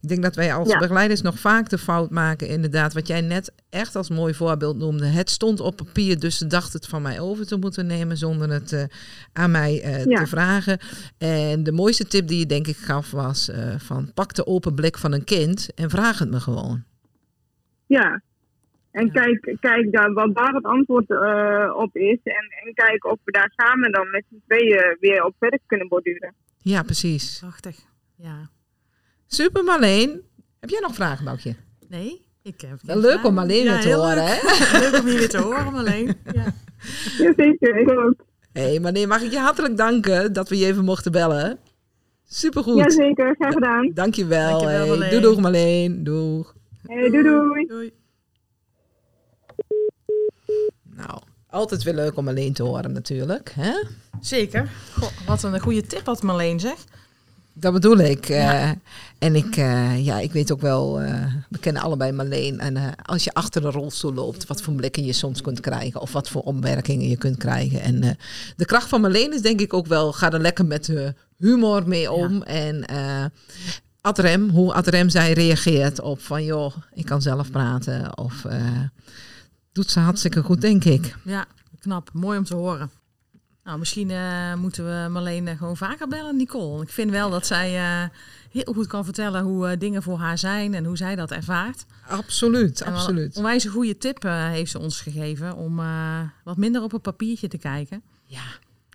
ik 0.00 0.08
denk 0.08 0.22
dat 0.22 0.34
wij 0.34 0.54
als 0.54 0.68
Ja. 0.68 0.78
begeleiders 0.78 1.20
nog 1.22 1.38
vaak 1.38 1.68
de 1.68 1.78
fout 1.78 2.10
maken, 2.10 2.48
inderdaad, 2.48 2.92
wat 2.92 3.06
jij 3.06 3.20
net 3.20 3.52
echt 3.70 3.96
als 3.96 4.08
mooi 4.08 4.34
voorbeeld 4.34 4.76
noemde. 4.76 5.06
Het 5.06 5.30
stond 5.30 5.60
op 5.60 5.76
papier, 5.76 6.18
dus 6.18 6.38
ze 6.38 6.46
dacht 6.46 6.72
het 6.72 6.86
van 6.86 7.02
mij 7.02 7.20
over 7.20 7.46
te 7.46 7.56
moeten 7.56 7.86
nemen 7.86 8.16
zonder 8.16 8.50
het 8.50 8.72
eh, 8.72 8.84
aan 9.32 9.50
mij 9.50 9.80
eh, 9.82 10.04
Ja. 10.04 10.18
te 10.20 10.26
vragen. 10.26 10.78
En 11.18 11.62
de 11.62 11.72
mooiste 11.72 12.06
tip 12.06 12.28
die 12.28 12.38
je 12.38 12.46
denk 12.46 12.66
ik 12.66 12.76
gaf 12.76 13.10
was 13.10 13.50
van 13.78 14.12
pak 14.14 14.34
de 14.34 14.46
open 14.46 14.74
blik 14.74 14.98
van 14.98 15.12
een 15.12 15.24
kind 15.24 15.68
en 15.74 15.90
vraag 15.90 16.18
het 16.18 16.30
me 16.30 16.40
gewoon. 16.40 16.84
Ja. 17.86 18.22
En 18.94 19.06
Ja. 19.06 19.12
kijk, 19.12 19.56
kijk 19.60 19.92
daar, 19.92 20.12
wat 20.12 20.34
daar 20.34 20.52
het 20.54 20.64
antwoord 20.64 21.10
eh, 21.10 21.74
op 21.76 21.96
is. 21.96 22.18
En, 22.22 22.46
en 22.64 22.74
kijk 22.74 23.04
of 23.04 23.18
we 23.24 23.32
daar 23.32 23.52
samen 23.56 23.92
dan 23.92 24.10
met 24.10 24.24
z'n 24.30 24.42
tweeën 24.46 24.96
weer 25.00 25.24
op 25.24 25.34
verder 25.38 25.58
kunnen 25.66 25.88
borduren. 25.88 26.34
Ja, 26.58 26.82
precies. 26.82 27.38
Prachtig. 27.38 27.76
Ja. 28.16 28.48
Super 29.26 29.64
Marleen. 29.64 30.22
Heb 30.60 30.70
jij 30.70 30.80
nog 30.80 30.94
vragen, 30.94 31.24
Boukje? 31.24 31.54
Nee, 31.88 32.24
ik 32.42 32.60
heb 32.60 32.78
Wel 32.82 32.98
leuk 32.98 33.24
om 33.24 33.34
Marleen 33.34 33.64
ja, 33.64 33.80
te 33.80 33.92
horen, 33.94 34.14
leuk. 34.14 34.40
hè? 34.42 34.78
leuk 34.90 35.00
om 35.00 35.06
jullie 35.06 35.28
te 35.28 35.38
horen, 35.38 35.72
Marleen. 35.72 36.14
Ja. 36.32 36.44
Jazeker, 37.18 37.76
ik 37.76 37.90
ook. 37.90 38.14
Hé, 38.52 38.62
hey, 38.62 38.80
Marleen, 38.80 39.08
mag 39.08 39.22
ik 39.22 39.30
je 39.30 39.38
hartelijk 39.38 39.76
danken 39.76 40.32
dat 40.32 40.48
we 40.48 40.58
je 40.58 40.66
even 40.66 40.84
mochten 40.84 41.12
bellen? 41.12 41.58
Supergoed. 42.24 42.76
Jazeker, 42.78 43.34
graag 43.38 43.52
gedaan. 43.52 43.90
Dankjewel. 43.94 44.48
Dankjewel, 44.48 44.78
hey. 44.78 44.88
Marleen. 44.88 45.10
Doei 45.10 45.22
doeg 45.22 45.40
Marleen. 45.40 46.04
Doeg. 46.04 46.54
Hey, 46.86 47.10
doei 47.10 47.22
doei. 47.22 47.66
Doei. 47.66 47.92
Nou, 50.96 51.20
altijd 51.50 51.82
weer 51.82 51.94
leuk 51.94 52.16
om 52.16 52.24
Marleen 52.24 52.52
te 52.52 52.62
horen 52.62 52.92
natuurlijk. 52.92 53.52
Hè? 53.54 53.72
Zeker. 54.20 54.70
Goh, 54.98 55.08
wat 55.26 55.42
een 55.42 55.60
goede 55.60 55.86
tip 55.86 56.06
had 56.06 56.22
Marleen, 56.22 56.60
zeg. 56.60 56.76
Dat 57.56 57.72
bedoel 57.72 57.98
ik. 57.98 58.28
eh, 58.28 58.70
en 59.18 59.34
ik, 59.34 59.56
eh, 59.56 60.04
ja, 60.04 60.18
ik 60.18 60.32
weet 60.32 60.52
ook 60.52 60.60
wel, 60.60 61.00
eh, 61.00 61.24
we 61.48 61.58
kennen 61.58 61.82
allebei 61.82 62.12
Marleen. 62.12 62.60
En 62.60 62.94
als 63.02 63.24
je 63.24 63.34
achter 63.34 63.64
een 63.64 63.72
rolstoel 63.72 64.14
loopt, 64.14 64.46
wat 64.46 64.62
voor 64.62 64.74
blikken 64.74 65.04
je 65.04 65.12
soms 65.12 65.40
kunt 65.40 65.60
krijgen. 65.60 66.00
Of 66.00 66.12
wat 66.12 66.28
voor 66.28 66.42
opmerkingen 66.42 67.08
je 67.08 67.16
kunt 67.16 67.36
krijgen. 67.36 67.80
En 67.80 68.16
de 68.56 68.64
kracht 68.64 68.88
van 68.88 69.00
Marleen 69.00 69.32
is 69.32 69.42
denk 69.42 69.60
ik 69.60 69.74
ook 69.74 69.86
wel, 69.86 70.12
ga 70.12 70.32
er 70.32 70.40
lekker 70.40 70.66
met 70.66 70.92
humor 71.38 71.88
mee 71.88 72.12
om. 72.12 72.42
En 72.42 72.84
eh 72.86 73.24
Adrem, 74.00 74.48
hoe 74.50 74.72
Adrem 74.72 75.08
zij 75.08 75.32
reageert 75.32 76.00
op 76.00 76.20
van, 76.20 76.44
joh, 76.44 76.74
ik 76.94 77.04
kan 77.04 77.22
zelf 77.22 77.50
praten. 77.50 78.18
Of 78.18 78.44
doet 79.74 79.90
ze 79.90 80.00
hartstikke 80.00 80.42
goed, 80.42 80.60
denk 80.60 80.84
ik. 80.84 81.16
Ja, 81.24 81.46
knap. 81.80 82.10
Mooi 82.12 82.38
om 82.38 82.44
te 82.44 82.54
horen. 82.54 82.90
Nou, 83.64 83.78
misschien 83.78 84.10
eh, 84.10 84.54
moeten 84.54 84.84
we 84.84 85.08
Marleen 85.08 85.56
gewoon 85.56 85.76
vaker 85.76 86.08
bellen, 86.08 86.36
Nicole. 86.36 86.82
Ik 86.82 86.88
vind 86.88 87.10
wel 87.10 87.30
dat 87.30 87.46
zij 87.46 87.76
eh, 87.76 88.08
heel 88.50 88.72
goed 88.74 88.86
kan 88.86 89.04
vertellen 89.04 89.42
hoe 89.42 89.68
eh, 89.68 89.78
dingen 89.78 90.02
voor 90.02 90.18
haar 90.18 90.38
zijn 90.38 90.74
en 90.74 90.84
hoe 90.84 90.96
zij 90.96 91.16
dat 91.16 91.30
ervaart. 91.30 91.84
Absoluut, 92.08 92.80
En 92.80 92.92
absoluut. 92.92 93.30
Een 93.30 93.36
onwijs 93.36 93.64
goede 93.64 93.98
tip 93.98 94.22
heeft 94.22 94.70
ze 94.70 94.78
ons 94.78 95.00
gegeven 95.00 95.56
om 95.56 95.80
wat 96.44 96.56
minder 96.56 96.82
op 96.82 96.92
een 96.92 97.00
papiertje 97.00 97.48
te 97.48 97.58
kijken. 97.58 98.02
Ja, 98.24 98.44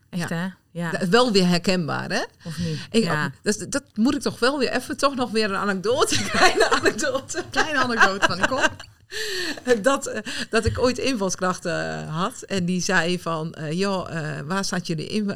Echt 0.10 0.30
hè? 0.30 0.48
Ja. 0.72 0.92
dat 0.92 1.02
is 1.02 1.08
wel 1.08 1.32
weer 1.32 1.48
herkenbaar, 1.48 2.12
hè? 2.12 2.24
Of 2.44 2.60
niet? 2.60 2.88
Ik, 2.92 3.04
ja. 3.04 3.32
dat, 3.42 3.65
dat 3.70 3.84
moet 3.94 4.15
ik 4.15 4.22
toch 4.22 4.39
wel 4.39 4.60
weer 4.60 4.72
even, 4.72 4.98
toch 4.98 5.15
nog 5.15 5.32
weer 5.32 5.50
een 5.50 5.56
anekdote, 5.56 6.18
een 6.18 6.30
kleine 6.38 6.70
anekdote. 6.70 7.44
Kleine 7.50 7.80
anekdote 7.80 8.26
van 8.26 8.38
Nicole. 8.38 8.70
Dat, 9.82 10.08
eh, 10.08 10.22
dat 10.50 10.65
ik 10.65 10.80
ooit 10.80 10.98
invalskrachten 10.98 12.02
eh, 12.02 12.15
had 12.15 12.41
en 12.41 12.65
die 12.65 12.82
zei 12.82 13.19
van, 13.19 13.54
eh, 13.54 13.72
joh, 13.72 14.10
waar 14.45 14.65
staat 14.65 14.88
jullie 14.88 15.08
in, 15.08 15.34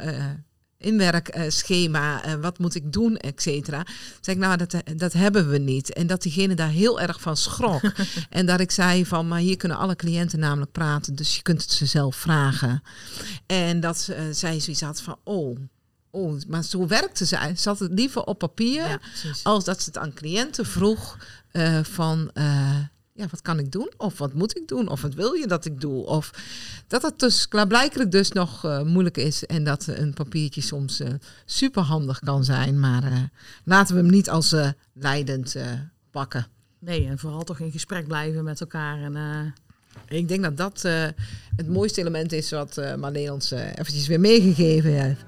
inwerkschema, 0.78 2.38
wat 2.38 2.58
moet 2.58 2.74
ik 2.74 2.92
doen, 2.92 3.16
et 3.16 3.42
cetera. 3.42 3.86
Zeg 4.20 4.34
ik, 4.34 4.40
nou, 4.40 4.56
dat, 4.56 4.74
dat 4.96 5.12
hebben 5.12 5.48
we 5.48 5.58
niet. 5.58 5.92
En 5.92 6.06
dat 6.06 6.22
diegene 6.22 6.54
daar 6.54 6.68
heel 6.68 7.00
erg 7.00 7.20
van 7.20 7.36
schrok. 7.36 7.92
en 8.30 8.46
dat 8.46 8.60
ik 8.60 8.70
zei 8.70 9.06
van, 9.06 9.28
maar 9.28 9.38
hier 9.38 9.56
kunnen 9.56 9.78
alle 9.78 9.96
cliënten 9.96 10.38
namelijk 10.38 10.72
praten, 10.72 11.14
dus 11.14 11.36
je 11.36 11.42
kunt 11.42 11.62
het 11.62 11.70
ze 11.70 11.86
zelf 11.86 12.16
vragen. 12.16 12.82
En 13.46 13.80
dat 13.80 14.08
eh, 14.10 14.22
zij 14.30 14.60
zoiets 14.60 14.82
had 14.82 15.00
van, 15.00 15.18
oh, 15.24 15.58
oh, 16.10 16.40
maar 16.48 16.62
zo 16.62 16.86
werkte 16.86 17.26
ze. 17.26 17.52
Ze 17.56 17.68
had 17.68 17.78
het 17.78 17.92
liever 17.92 18.24
op 18.24 18.38
papier 18.38 18.86
Ja, 18.86 19.00
als 19.42 19.64
dat 19.64 19.82
ze 19.82 19.88
het 19.88 19.98
aan 19.98 20.14
cliënten 20.14 20.66
vroeg 20.66 21.18
van 21.82 22.30
ja, 23.16 23.26
wat 23.30 23.42
kan 23.42 23.58
ik 23.58 23.72
doen? 23.72 23.92
Of 23.96 24.18
wat 24.18 24.32
moet 24.34 24.56
ik 24.56 24.68
doen? 24.68 24.88
Of 24.88 25.02
wat 25.02 25.14
wil 25.14 25.32
je 25.32 25.46
dat 25.46 25.64
ik 25.64 25.80
doe? 25.80 26.06
Of 26.06 26.30
dat 26.86 27.02
het 27.02 27.18
dus 27.18 27.48
klaarblijkelijk 27.48 28.10
dus 28.10 28.32
nog 28.32 28.64
eh, 28.64 28.82
moeilijk 28.82 29.16
is 29.16 29.46
en 29.46 29.64
dat 29.64 29.86
een 29.86 30.12
papiertje 30.14 30.60
soms 30.60 31.00
eh 31.00 31.08
super 31.44 31.82
handig 31.82 32.18
kan 32.18 32.44
zijn. 32.44 32.80
Maar 32.80 33.02
eh, 33.02 33.22
laten 33.64 33.94
we 33.94 34.00
hem 34.00 34.10
niet 34.10 34.30
als 34.30 34.52
eh, 34.52 34.68
leidend 34.92 35.54
eh, 35.54 35.66
pakken. 36.10 36.46
Nee, 36.78 37.06
en 37.06 37.18
vooral 37.18 37.42
toch 37.44 37.58
in 37.60 37.72
gesprek 37.72 38.06
blijven 38.06 38.44
met 38.44 38.60
elkaar. 38.60 39.02
En, 39.02 39.16
eh, 39.16 40.18
Ik 40.18 40.28
denk 40.28 40.42
dat 40.42 40.56
dat 40.56 40.84
eh, 40.84 41.06
het 41.56 41.68
mooiste 41.68 42.00
element 42.00 42.32
is 42.32 42.50
wat 42.50 42.78
eh 42.78 42.94
Marleen 42.94 43.32
ons 43.32 43.50
eh, 43.52 43.68
eventjes 43.70 44.06
weer 44.06 44.20
meegegeven 44.20 45.00
heeft. 45.02 45.24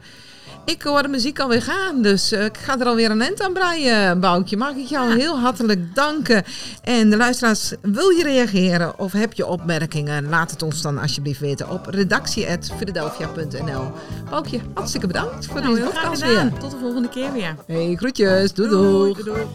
Ik 0.67 0.83
hoor 0.83 1.03
de 1.03 1.09
muziek 1.09 1.41
alweer 1.41 1.63
gaan, 1.63 2.03
dus 2.03 2.33
eh, 2.33 2.45
ik 2.45 2.57
ga 2.57 2.81
er 2.81 2.87
alweer 2.87 3.11
een 3.11 3.23
end 3.23 3.43
aan 3.43 3.53
breien, 3.53 4.21
Boukje. 4.21 4.57
Mag 4.57 4.75
ik 4.75 4.87
jou 4.87 5.19
heel 5.19 5.39
hartelijk 5.39 5.95
danken. 5.95 6.45
En 6.83 7.11
de 7.11 7.17
luisteraars, 7.17 7.73
wil 7.83 8.09
je 8.09 8.23
reageren 8.23 8.99
of 8.99 9.13
heb 9.13 9.33
je 9.33 9.47
opmerkingen? 9.47 10.29
Laat 10.29 10.51
het 10.51 10.63
ons 10.63 10.83
dan 10.83 10.99
alsjeblieft 10.99 11.41
weten 11.41 11.71
op 11.71 11.87
redactie.philadelphia.nl 11.87 13.93
Boukje, 14.31 14.61
hartstikke 14.75 15.07
bedankt 15.07 15.47
voor 15.47 15.61
nou, 15.61 15.75
deze 15.75 15.87
podcast 15.87 16.23
weer. 16.23 16.53
Tot 16.61 16.71
de 16.71 16.79
volgende 16.79 17.09
keer 17.09 17.33
weer. 17.33 17.55
Hey, 17.67 17.95
groetjes. 17.97 18.55
Doei 18.55 18.69
doei. 18.69 19.13
doei, 19.13 19.25
doei. 19.25 19.47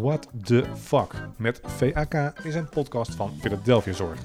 What 0.00 0.28
the 0.42 0.64
Fuck 0.76 1.14
met 1.36 1.60
VAK 1.64 2.14
is 2.42 2.54
een 2.54 2.68
podcast 2.68 3.14
van 3.14 3.30
Philadelphia 3.40 3.92
Zorg. 3.92 4.18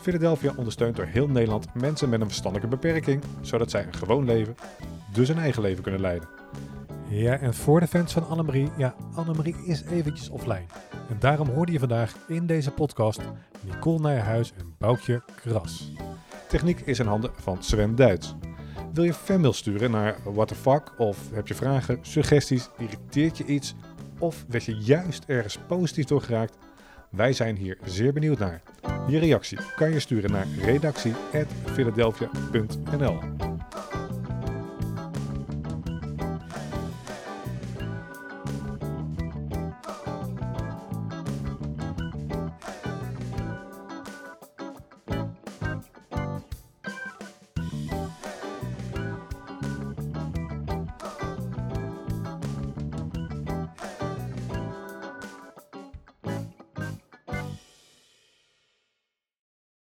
Philadelphia 0.00 0.52
ondersteunt 0.56 0.96
door 0.96 1.04
heel 1.04 1.28
Nederland 1.28 1.74
mensen 1.74 2.08
met 2.08 2.20
een 2.20 2.26
verstandelijke 2.26 2.76
beperking, 2.76 3.22
zodat 3.40 3.70
zij 3.70 3.86
een 3.86 3.94
gewoon 3.94 4.24
leven, 4.24 4.54
dus 5.12 5.28
een 5.28 5.38
eigen 5.38 5.62
leven 5.62 5.82
kunnen 5.82 6.00
leiden. 6.00 6.28
Ja, 7.08 7.38
en 7.38 7.54
voor 7.54 7.80
de 7.80 7.86
fans 7.86 8.12
van 8.12 8.28
Annemarie, 8.28 8.70
ja, 8.76 8.94
Annemarie 9.14 9.56
is 9.64 9.82
eventjes 9.82 10.28
offline. 10.28 10.66
En 11.08 11.16
daarom 11.18 11.48
hoorde 11.48 11.72
je 11.72 11.78
vandaag 11.78 12.14
in 12.28 12.46
deze 12.46 12.70
podcast 12.70 13.20
Nicole 13.60 14.00
Nijenhuis 14.00 14.52
en 14.58 14.74
Boukje 14.78 15.22
Kras. 15.34 15.92
Techniek 16.48 16.80
is 16.80 16.98
in 16.98 17.06
handen 17.06 17.30
van 17.34 17.62
Sven 17.62 17.94
Duits. 17.94 18.34
Wil 18.92 19.04
je 19.04 19.14
fanmail 19.14 19.52
sturen 19.52 19.90
naar 19.90 20.16
what 20.24 20.48
the 20.48 20.54
fuck 20.54 20.92
of 20.98 21.18
heb 21.32 21.48
je 21.48 21.54
vragen, 21.54 21.98
suggesties, 22.02 22.68
irriteert 22.78 23.38
je 23.38 23.44
iets 23.44 23.74
of 24.18 24.44
werd 24.48 24.64
je 24.64 24.76
juist 24.76 25.24
ergens 25.26 25.58
positief 25.66 26.04
door 26.04 26.22
geraakt? 26.22 26.58
Wij 27.10 27.32
zijn 27.32 27.56
hier 27.56 27.78
zeer 27.84 28.12
benieuwd 28.12 28.38
naar. 28.38 28.62
Je 29.08 29.18
reactie 29.18 29.58
kan 29.76 29.92
je 29.92 30.00
sturen 30.00 30.30
naar 30.30 30.46
redactie.philadelphia.nl 30.60 33.37